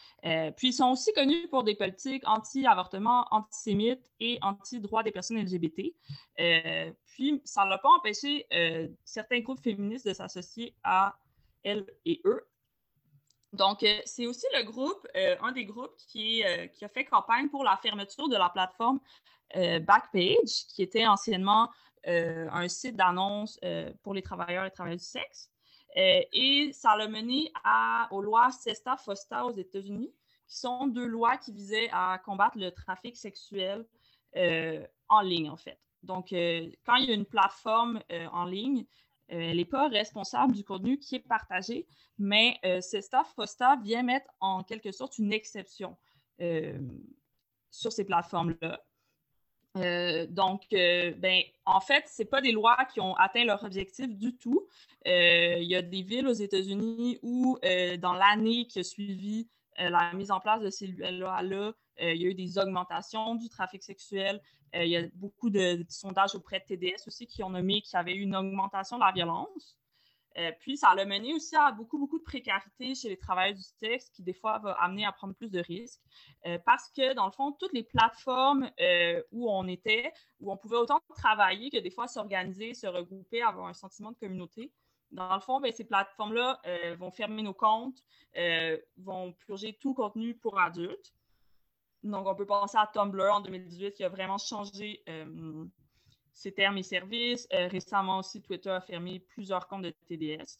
puis, 0.55 0.69
ils 0.69 0.73
sont 0.73 0.91
aussi 0.91 1.11
connus 1.13 1.47
pour 1.49 1.63
des 1.63 1.75
politiques 1.75 2.23
anti-avortement, 2.27 3.25
antisémites 3.31 4.11
et 4.19 4.37
anti-droits 4.41 5.03
des 5.03 5.11
personnes 5.11 5.37
LGBT. 5.37 5.93
puis, 7.05 7.41
ça 7.45 7.65
ne 7.65 7.69
l'a 7.69 7.77
pas 7.77 7.89
empêché 7.89 8.47
certains 9.03 9.39
groupes 9.39 9.61
féministes 9.61 10.07
de 10.07 10.13
s'associer 10.13 10.75
à 10.83 11.15
elles 11.63 11.85
et 12.05 12.21
eux. 12.25 12.45
Donc, 13.53 13.83
euh, 13.83 13.99
c'est 14.05 14.27
aussi 14.27 14.45
le 14.55 14.63
groupe, 14.63 15.07
euh, 15.15 15.35
un 15.41 15.51
des 15.51 15.65
groupes 15.65 15.95
qui, 16.07 16.43
euh, 16.43 16.67
qui, 16.67 16.85
a 16.85 16.89
fait 16.89 17.05
campagne 17.05 17.49
pour 17.49 17.63
la 17.63 17.77
fermeture 17.77 18.29
de 18.29 18.35
la 18.35 18.49
plateforme 18.49 18.99
Backpage, 19.55 20.67
qui 20.67 20.83
était 20.83 21.07
anciennement 21.07 21.71
un 22.05 22.67
site 22.67 22.95
d'annonce 22.95 23.59
pour 24.03 24.13
les 24.13 24.21
travailleurs 24.21 24.63
et 24.65 24.69
travailleuses 24.69 25.01
du 25.01 25.07
sexe. 25.07 25.49
Et 25.95 26.71
ça 26.73 26.95
l'a 26.95 27.07
mené 27.07 27.51
aux 28.11 28.21
lois 28.21 28.51
SESTA-FOSTA 28.51 29.45
aux 29.45 29.55
États-Unis, 29.55 30.13
qui 30.47 30.57
sont 30.57 30.87
deux 30.87 31.05
lois 31.05 31.37
qui 31.37 31.51
visaient 31.51 31.89
à 31.91 32.19
combattre 32.23 32.57
le 32.57 32.71
trafic 32.71 33.17
sexuel 33.17 33.85
en 34.35 35.21
ligne, 35.21 35.49
en 35.49 35.57
fait. 35.57 35.79
Donc, 36.03 36.29
quand 36.29 36.95
il 36.95 37.09
y 37.09 37.11
a 37.11 37.15
une 37.15 37.25
plateforme 37.25 38.01
en 38.31 38.45
ligne, 38.45 38.85
elle 39.29 39.57
n'est 39.57 39.65
pas 39.65 39.87
responsable 39.87 40.53
du 40.53 40.63
contenu 40.63 40.97
qui 40.97 41.15
est 41.15 41.19
partagé, 41.27 41.85
mais 42.17 42.57
euh, 42.65 42.81
CESTA 42.81 43.23
FOSTA 43.23 43.77
vient 43.83 44.03
mettre 44.03 44.29
en 44.39 44.63
quelque 44.63 44.91
sorte 44.91 45.17
une 45.19 45.31
exception 45.31 45.95
euh, 46.41 46.77
sur 47.69 47.91
ces 47.91 48.05
plateformes-là. 48.05 48.83
Euh, 49.77 50.25
donc, 50.27 50.63
ben, 50.71 51.41
en 51.65 51.79
fait, 51.79 52.05
ce 52.07 52.23
pas 52.23 52.41
des 52.41 52.51
lois 52.51 52.77
qui 52.91 52.99
ont 52.99 53.15
atteint 53.15 53.45
leur 53.45 53.63
objectif 53.63 54.07
du 54.15 54.35
tout. 54.35 54.67
Il 55.05 55.63
y 55.63 55.75
a 55.75 55.81
des 55.81 56.01
villes 56.01 56.27
aux 56.27 56.33
États-Unis 56.33 57.19
où, 57.21 57.57
dans 57.99 58.13
l'année 58.13 58.65
qui 58.67 58.79
a 58.79 58.83
suivi 58.83 59.47
la 59.77 60.13
mise 60.13 60.31
en 60.31 60.39
place 60.39 60.61
de 60.61 60.69
ces 60.69 60.87
lois-là, 60.87 61.73
il 61.99 62.21
y 62.21 62.25
a 62.25 62.29
eu 62.29 62.35
des 62.35 62.57
augmentations 62.57 63.35
du 63.35 63.49
trafic 63.49 63.83
sexuel. 63.83 64.41
il 64.73 64.87
y 64.87 64.97
a 64.97 65.03
beaucoup 65.15 65.49
de, 65.49 65.85
sondages 65.89 66.35
auprès 66.35 66.59
de 66.59 66.65
TDS 66.65 67.07
aussi 67.07 67.27
qui 67.27 67.43
ont 67.43 67.49
nommé 67.49 67.81
qu'il 67.81 67.95
y 67.95 67.99
avait 67.99 68.15
eu 68.15 68.21
une 68.21 68.35
augmentation 68.35 68.97
de 68.97 69.03
la 69.03 69.11
violence. 69.11 69.77
Puis, 70.59 70.77
ça 70.77 70.89
a 70.89 71.05
mené 71.05 71.33
aussi 71.33 71.55
à 71.55 71.71
beaucoup, 71.71 71.97
beaucoup 71.97 72.19
de 72.19 72.23
précarité 72.23 72.95
chez 72.95 73.09
les 73.09 73.17
travailleurs 73.17 73.55
du 73.55 73.63
sexe, 73.63 74.09
qui 74.09 74.23
des 74.23 74.33
fois 74.33 74.59
va 74.59 74.71
amener 74.73 75.05
à 75.05 75.11
prendre 75.11 75.33
plus 75.33 75.51
de 75.51 75.59
risques. 75.59 76.01
parce 76.65 76.89
que, 76.91 77.13
dans 77.13 77.25
le 77.25 77.31
fond, 77.31 77.51
toutes 77.53 77.73
les 77.73 77.83
plateformes 77.83 78.69
où 79.31 79.51
on 79.51 79.67
était, 79.67 80.11
où 80.39 80.51
on 80.51 80.57
pouvait 80.57 80.77
autant 80.77 81.01
travailler 81.15 81.69
que 81.69 81.79
des 81.79 81.91
fois 81.91 82.07
s'organiser, 82.07 82.73
se 82.73 82.87
regrouper, 82.87 83.41
avoir 83.41 83.67
un 83.67 83.73
sentiment 83.73 84.11
de 84.11 84.17
communauté, 84.17 84.71
dans 85.11 85.33
le 85.33 85.41
fond, 85.41 85.59
ben, 85.59 85.71
ces 85.71 85.85
plateformes-là 85.85 86.61
vont 86.97 87.11
fermer 87.11 87.41
nos 87.41 87.53
comptes, 87.53 88.03
vont 88.97 89.33
purger 89.33 89.77
tout 89.81 89.93
contenu 89.93 90.35
pour 90.35 90.59
adultes. 90.59 91.13
Donc, 92.03 92.27
on 92.27 92.35
peut 92.35 92.45
penser 92.45 92.77
à 92.77 92.87
Tumblr 92.87 93.33
en 93.33 93.41
2018 93.41 93.93
qui 93.93 94.03
a 94.03 94.09
vraiment 94.09 94.37
changé 94.37 95.03
euh, 96.39 96.41
ses 96.41 96.51
termes 96.53 96.77
et 96.77 96.83
services. 96.83 97.47
Euh, 97.53 97.67
récemment 97.67 98.19
aussi, 98.19 98.41
Twitter 98.41 98.69
a 98.69 98.81
fermé 98.81 99.19
plusieurs 99.19 99.67
comptes 99.67 99.83
de 99.83 99.93
TDS. 100.07 100.57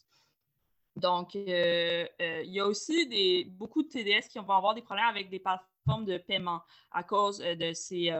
Donc, 0.96 1.34
euh, 1.36 2.06
il 2.18 2.52
y 2.52 2.60
a 2.60 2.66
aussi 2.66 3.06
des, 3.06 3.44
beaucoup 3.44 3.82
de 3.82 3.88
TDS 3.88 4.28
qui 4.28 4.38
vont 4.38 4.50
avoir 4.50 4.74
des 4.74 4.82
problèmes 4.82 5.06
avec 5.06 5.30
des 5.30 5.38
plateformes 5.38 6.04
de 6.04 6.18
paiement 6.18 6.62
à 6.90 7.02
cause 7.02 7.38
de 7.38 7.72
ces, 7.72 8.10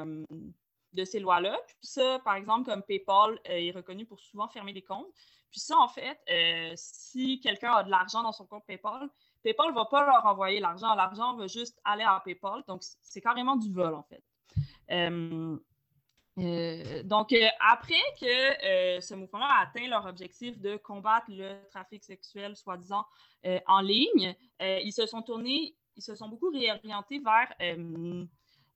de 0.93 1.05
ces 1.05 1.19
lois-là. 1.19 1.59
Puis 1.67 1.77
ça, 1.83 2.21
par 2.21 2.37
exemple, 2.37 2.71
comme 2.71 2.83
PayPal 2.83 3.39
est 3.45 3.73
reconnu 3.73 4.07
pour 4.07 4.21
souvent 4.21 4.49
fermer 4.49 4.73
des 4.73 4.83
comptes. 4.83 5.13
Puis 5.51 5.61
ça, 5.61 5.77
en 5.77 5.89
fait, 5.89 6.19
si 6.77 7.41
quelqu'un 7.41 7.73
a 7.73 7.83
de 7.83 7.91
l'argent 7.91 8.23
dans 8.23 8.33
son 8.33 8.47
compte 8.47 8.65
PayPal, 8.67 9.11
PayPal 9.43 9.71
ne 9.71 9.75
va 9.75 9.85
pas 9.87 10.07
leur 10.07 10.25
envoyer 10.25 10.61
l'argent. 10.61 10.95
L'argent 10.95 11.37
va 11.37 11.49
juste 11.49 11.79
aller 11.85 12.05
à 12.05 12.23
PayPal. 12.25 12.63
Donc, 12.69 12.83
c'est 12.83 13.21
carrément 13.21 13.57
du 13.57 13.71
vol, 13.73 13.95
en 13.95 14.05
fait. 14.05 14.23
Euh, 16.41 16.83
euh, 16.87 17.03
donc, 17.03 17.33
euh, 17.33 17.47
après 17.61 18.01
que 18.21 19.01
ce 19.01 19.15
mouvement 19.15 19.45
a 19.45 19.63
atteint 19.63 19.87
leur 19.89 20.07
objectif 20.07 20.59
de 20.59 20.77
combattre 20.77 21.27
le 21.29 21.59
trafic 21.71 22.05
sexuel, 22.05 22.57
soi-disant, 22.57 23.05
en 23.67 23.81
ligne, 23.81 24.35
ils 24.61 24.93
se 24.93 25.07
sont 25.07 25.23
tournés, 25.23 25.77
ils 25.97 26.03
se 26.03 26.15
sont 26.15 26.29
beaucoup 26.29 26.51
réorientés 26.51 27.19
vers 27.19 27.53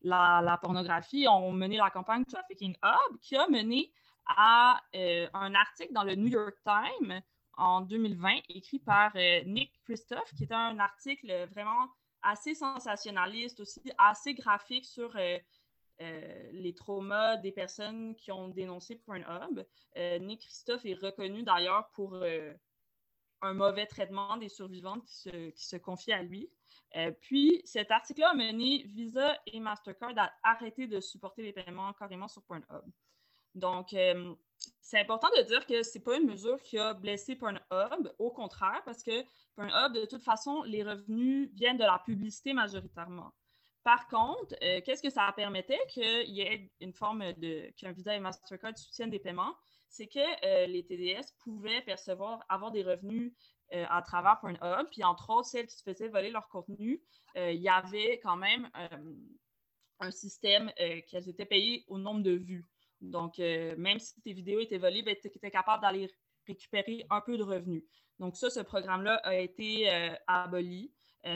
la, 0.03 0.41
la, 0.43 0.57
pornographie, 0.59 1.27
ont 1.29 1.53
mené 1.53 1.77
la 1.77 1.91
campagne 1.91 2.25
Trafficking 2.25 2.77
Hub, 2.83 3.19
qui 3.21 3.37
a 3.37 3.47
mené 3.49 3.93
à 4.27 4.81
un 4.95 5.55
article 5.55 5.93
dans 5.93 6.05
le 6.05 6.15
New 6.15 6.29
York 6.29 6.57
Times 6.65 7.23
en 7.57 7.83
2020, 7.83 8.41
écrit 8.49 8.79
par 8.79 9.13
euh, 9.17 9.43
Nick 9.45 9.73
Christophe, 9.85 10.35
qui 10.37 10.45
est 10.45 10.53
un 10.53 10.79
article 10.79 11.47
vraiment 11.51 11.89
assez 12.23 12.55
sensationnaliste, 12.55 13.61
aussi 13.61 13.81
assez 13.99 14.35
graphique 14.35 14.85
sur 14.85 15.15
euh, 16.01 16.05
euh, 16.05 16.51
les 16.53 16.75
traumas 16.75 17.37
des 17.37 17.53
personnes 17.53 18.15
qui 18.17 18.33
ont 18.33 18.49
dénoncé 18.49 18.97
Pornhub. 18.97 19.65
Nick 20.21 20.41
Christophe 20.41 20.85
est 20.85 20.95
reconnu 20.95 21.43
d'ailleurs 21.43 21.89
pour 21.93 22.17
un 23.43 23.55
mauvais 23.55 23.87
traitement 23.87 24.37
des 24.37 24.49
survivantes 24.49 25.05
qui 25.05 25.15
se, 25.15 25.51
qui 25.51 25.81
confient 25.81 26.13
à 26.13 26.23
lui. 26.23 26.51
puis, 27.21 27.63
cet 27.65 27.91
article-là 27.91 28.31
a 28.31 28.35
mené 28.35 28.83
Visa 28.87 29.39
et 29.47 29.61
Mastercard 29.61 30.15
à 30.17 30.33
arrêter 30.43 30.87
de 30.87 31.01
supporter 31.01 31.43
les 31.43 31.53
paiements 31.53 31.93
carrément 31.93 32.29
sur 32.29 32.43
Pornhub. 32.43 32.85
Donc, 33.55 33.95
c'est 34.81 34.99
important 34.99 35.29
de 35.37 35.43
dire 35.43 35.65
que 35.67 35.83
ce 35.83 35.97
n'est 35.97 36.05
pas 36.05 36.17
une 36.17 36.27
mesure 36.27 36.61
qui 36.63 36.79
a 36.79 36.95
blessé 36.95 37.37
Pornhub, 37.37 38.13
au 38.19 38.31
contraire, 38.31 38.83
parce 38.85 39.03
que 39.03 39.25
Pornhub, 39.55 39.93
de 39.93 40.07
toute 40.07 40.23
façon, 40.23 40.63
les 40.65 40.83
revenus 40.83 41.51
viennent 41.53 41.79
de 41.79 41.85
la 41.85 42.01
publicité 42.05 42.53
majoritairement. 42.53 43.33
Par 43.85 44.09
contre, 44.09 44.57
qu'est-ce 44.59 45.03
que 45.03 45.11
ça 45.11 45.33
permettait 45.37 45.81
qu'il 45.89 46.31
y 46.31 46.41
ait 46.41 46.71
une 46.81 46.93
forme 46.93 47.33
de 47.35 47.71
qu'un 47.77 47.93
Visa 47.93 48.17
et 48.17 48.21
Mastercard 48.21 48.77
soutiennent 48.77 49.11
des 49.11 49.21
paiements? 49.21 49.55
c'est 49.95 50.09
que 50.09 50.67
les 50.67 50.85
TDS 50.85 51.35
pouvaient 51.45 51.81
percevoir, 51.83 52.45
avoir 52.49 52.73
des 52.73 52.83
revenus 52.83 53.33
à 53.71 54.03
travers 54.03 54.41
Pornhub. 54.41 54.89
Puis 54.91 55.05
entre 55.05 55.31
autres, 55.31 55.47
celles 55.47 55.69
qui 55.69 55.77
se 55.77 55.85
faisaient 55.85 56.09
voler 56.09 56.31
leur 56.31 56.49
contenu, 56.49 57.01
il 57.37 57.61
y 57.61 57.69
avait 57.69 58.19
quand 58.21 58.37
même 58.37 58.69
un 60.01 60.11
système 60.11 60.73
qu'elles 61.07 61.29
étaient 61.29 61.45
payées 61.45 61.85
au 61.87 61.99
nombre 61.99 62.23
de 62.23 62.33
vues. 62.33 62.67
Donc, 63.01 63.39
même 63.39 64.01
si 64.01 64.21
tes 64.23 64.33
vidéos 64.33 64.59
étaient 64.59 64.79
volées, 64.79 65.03
ben, 65.03 65.15
tu 65.21 65.29
étais 65.29 65.51
capable 65.51 65.83
d'aller 65.83 66.11
récupérer 66.49 67.07
un 67.11 67.21
peu 67.21 67.39
de 67.39 67.45
revenus. 67.45 67.85
Donc, 68.19 68.37
ça, 68.37 68.51
ce 68.51 68.61
programme-là 68.61 69.21
a 69.23 69.37
été 69.37 69.89
aboli. 70.27 70.93